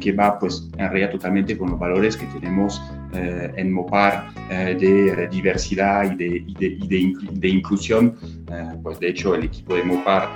que 0.00 0.12
va 0.12 0.38
pues 0.38 0.68
en 0.76 0.90
realidad 0.90 1.12
totalmente 1.12 1.56
con 1.56 1.70
los 1.70 1.78
valores 1.78 2.14
que 2.14 2.26
tenemos 2.26 2.82
eh, 3.12 3.52
en 3.56 3.72
Mopar 3.72 4.28
eh, 4.50 4.76
de 4.78 5.28
diversidad 5.28 6.10
y 6.12 6.16
de, 6.16 6.44
y 6.46 6.54
de, 6.88 7.12
de, 7.32 7.48
inclusión. 7.48 8.18
Eh, 8.50 8.68
pues 8.82 8.98
de 9.00 9.08
hecho 9.08 9.34
el 9.34 9.44
equipo 9.44 9.74
de 9.74 9.82
Mopar 9.84 10.28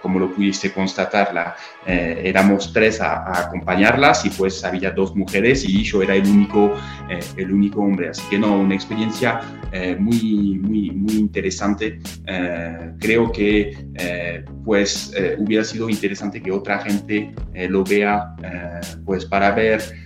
como 0.00 0.20
lo 0.20 0.32
pudiste 0.32 0.72
constatar, 0.72 1.34
la, 1.34 1.56
éramos 1.84 2.72
tres 2.72 3.00
a, 3.00 3.46
acompañarlas 3.46 4.24
y 4.24 4.30
pues 4.30 4.64
había 4.64 4.92
dos 4.92 5.16
mujeres 5.16 5.68
y 5.68 5.82
yo 5.82 6.00
era 6.00 6.14
el 6.14 6.24
único, 6.28 6.74
el 7.36 7.52
único 7.52 7.80
hombre. 7.80 8.10
Así 8.10 8.22
que 8.30 8.38
no, 8.38 8.56
una 8.60 8.76
experiencia 8.76 9.40
muy, 9.98 10.60
muy, 10.62 10.92
muy 10.92 11.14
interesante. 11.14 11.98
creo 13.00 13.32
que 13.32 14.44
pues 14.64 15.12
hubiera 15.38 15.64
sido 15.64 15.90
interesante 15.90 16.40
que 16.40 16.52
otra 16.52 16.78
gente 16.78 17.34
lo 17.68 17.82
vea 17.82 18.36
pues 19.04 19.24
para 19.24 19.50
ver 19.50 19.82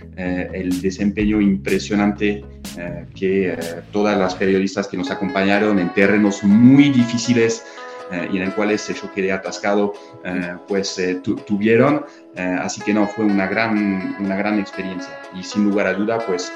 el 0.53 0.81
desempeño 0.81 1.41
impresionante 1.41 2.43
eh, 2.77 3.05
que 3.15 3.53
eh, 3.53 3.57
todas 3.91 4.17
las 4.17 4.35
periodistas 4.35 4.87
que 4.87 4.97
nos 4.97 5.11
acompañaron 5.11 5.79
en 5.79 5.93
terrenos 5.93 6.43
muy 6.43 6.89
difíciles 6.89 7.63
y 8.29 8.35
en 8.35 8.43
el 8.43 8.53
cuales 8.53 8.85
yo 8.89 9.09
quedé 9.13 9.31
atascado, 9.31 9.93
pues 10.67 11.01
tuvieron. 11.47 12.03
así 12.35 12.81
que 12.81 12.93
no, 12.93 13.07
fue 13.07 13.23
una 13.23 13.47
gran, 13.47 14.17
una 14.19 14.35
gran 14.35 14.59
experiencia 14.59 15.17
y 15.33 15.41
sin 15.41 15.63
lugar 15.63 15.87
a 15.87 15.93
duda, 15.93 16.19
pues 16.27 16.51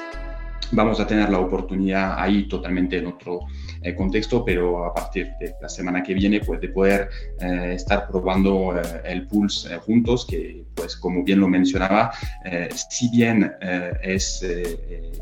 vamos 0.72 1.00
a 1.00 1.06
tener 1.06 1.30
la 1.30 1.38
oportunidad 1.38 2.20
ahí 2.20 2.46
totalmente 2.46 2.98
en 2.98 3.06
otro 3.06 3.46
eh, 3.82 3.94
contexto, 3.94 4.44
pero 4.44 4.84
a 4.84 4.94
partir 4.94 5.32
de 5.40 5.54
la 5.60 5.68
semana 5.68 6.02
que 6.02 6.14
viene, 6.14 6.40
pues 6.40 6.60
de 6.60 6.68
poder 6.68 7.08
eh, 7.40 7.72
estar 7.74 8.08
probando 8.08 8.76
eh, 8.76 8.82
el 9.04 9.26
Pulse 9.26 9.76
juntos, 9.78 10.26
que 10.26 10.64
pues 10.74 10.96
como 10.96 11.22
bien 11.24 11.40
lo 11.40 11.48
mencionaba, 11.48 12.12
si 12.74 13.08
bien 13.10 13.50
es 14.02 14.44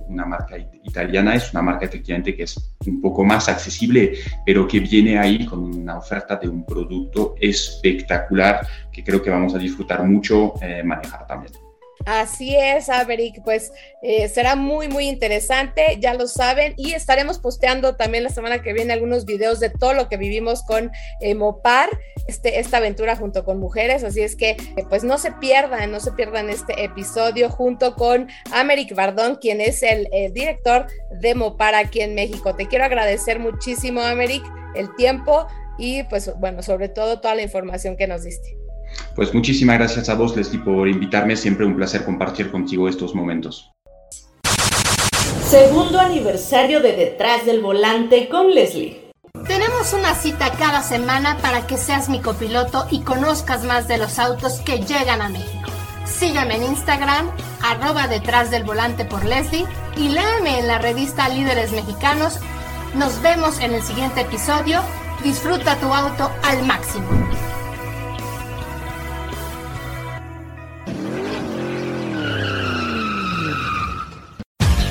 una 0.09 0.27
marca 0.27 0.57
italiana, 0.59 1.37
es 1.37 1.53
una 1.53 1.62
marca 1.62 1.87
efectivamente 1.87 2.35
que 2.35 2.43
es 2.43 2.75
un 2.87 3.01
poco 3.01 3.25
más 3.25 3.49
accesible, 3.49 4.14
pero 4.45 4.67
que 4.67 4.81
viene 4.81 5.17
ahí 5.17 5.47
con 5.47 5.62
una 5.62 5.97
oferta 5.97 6.37
de 6.37 6.49
un 6.49 6.67
producto 6.67 7.37
espectacular 7.40 8.67
que 8.93 9.05
creo 9.05 9.23
que 9.23 9.31
vamos 9.31 9.55
a 9.55 9.59
disfrutar 9.59 10.03
mucho 10.05 10.55
manejar 10.83 11.25
también. 11.29 11.63
Así 12.07 12.55
es, 12.55 12.90
Averick, 12.90 13.43
pues 13.43 13.73
eh, 14.03 14.29
será 14.29 14.57
muy, 14.57 14.88
muy 14.88 15.09
interesante, 15.09 15.97
ya 15.99 16.12
lo 16.12 16.27
saben, 16.27 16.75
y 16.77 16.93
estaremos 16.93 17.38
posteando 17.38 17.97
también 17.97 18.25
la 18.25 18.31
semana 18.31 18.61
que 18.61 18.75
viene 18.75 18.93
algunos 18.93 19.25
videos 19.25 19.59
de 19.59 19.71
todo 19.71 19.95
lo 19.95 20.09
que 20.09 20.19
vivimos 20.19 20.62
con 20.64 20.90
eh, 21.21 21.35
Mopar, 21.35 21.88
este, 22.27 22.59
esta 22.61 22.77
aventura 22.77 23.17
junto 23.17 23.45
con 23.45 23.59
mujeres, 23.59 24.05
así 24.05 24.21
es 24.21 24.37
que 24.37 24.51
eh, 24.51 24.85
pues 24.88 25.03
no 25.03 25.17
se 25.17 25.33
pierdan, 25.33 25.90
no 25.90 26.01
se 26.01 26.12
pierdan 26.12 26.51
este 26.51 26.85
episodio 26.85 27.49
junto 27.49 27.95
con 27.95 28.29
Americ 28.53 28.95
Bardón, 28.95 29.37
quien 29.37 29.62
es 29.62 29.83
el, 29.83 30.09
el 30.12 30.35
director 30.35 30.87
de 31.11 31.35
Mopar 31.35 31.75
aquí 31.75 32.03
en 32.03 32.14
México. 32.14 32.55
Te 32.55 32.67
quiero 32.67 32.85
agradecer 32.85 33.38
muchísimo, 33.38 34.03
Americ, 34.03 34.43
el 34.75 34.95
tiempo 34.97 35.47
y 35.79 36.03
pues 36.05 36.31
bueno, 36.38 36.62
sobre 36.62 36.88
todo 36.88 37.21
toda 37.21 37.35
la 37.35 37.43
información 37.43 37.97
que 37.97 38.07
nos 38.07 38.25
diste. 38.25 38.63
Pues 39.14 39.33
muchísimas 39.33 39.78
gracias 39.78 40.09
a 40.09 40.14
vos, 40.14 40.37
Leslie, 40.37 40.61
por 40.61 40.88
invitarme. 40.88 41.37
Siempre 41.37 41.66
un 41.66 41.76
placer 41.76 42.04
compartir 42.04 42.50
contigo 42.50 42.88
estos 42.88 43.14
momentos. 43.14 43.70
Segundo 45.48 46.00
aniversario 46.00 46.80
de 46.80 46.96
Detrás 46.96 47.46
del 47.46 47.61
Volante 47.61 48.28
con 48.28 48.52
Leslie. 48.52 49.04
Tenemos 49.46 49.92
una 49.92 50.14
cita 50.14 50.50
cada 50.59 50.83
semana 50.83 51.37
para 51.38 51.66
que 51.66 51.76
seas 51.76 52.09
mi 52.09 52.20
copiloto 52.20 52.87
y 52.90 53.00
conozcas 53.00 53.62
más 53.62 53.87
de 53.87 53.98
los 53.98 54.18
autos 54.18 54.54
que 54.61 54.78
llegan 54.78 55.20
a 55.20 55.28
México. 55.28 55.70
Sígueme 56.07 56.57
en 56.57 56.64
Instagram, 56.64 57.30
arroba 57.62 58.09
detrás 58.09 58.50
del 58.50 58.64
volante 58.64 59.04
por 59.04 59.24
Leslie 59.24 59.66
y 59.96 60.09
léeme 60.09 60.59
en 60.59 60.66
la 60.66 60.78
revista 60.78 61.28
Líderes 61.28 61.72
Mexicanos. 61.72 62.38
Nos 62.94 63.20
vemos 63.22 63.61
en 63.61 63.74
el 63.74 63.83
siguiente 63.83 64.22
episodio. 64.22 64.80
Disfruta 65.22 65.76
tu 65.76 65.92
auto 65.92 66.30
al 66.42 66.64
máximo. 66.64 67.07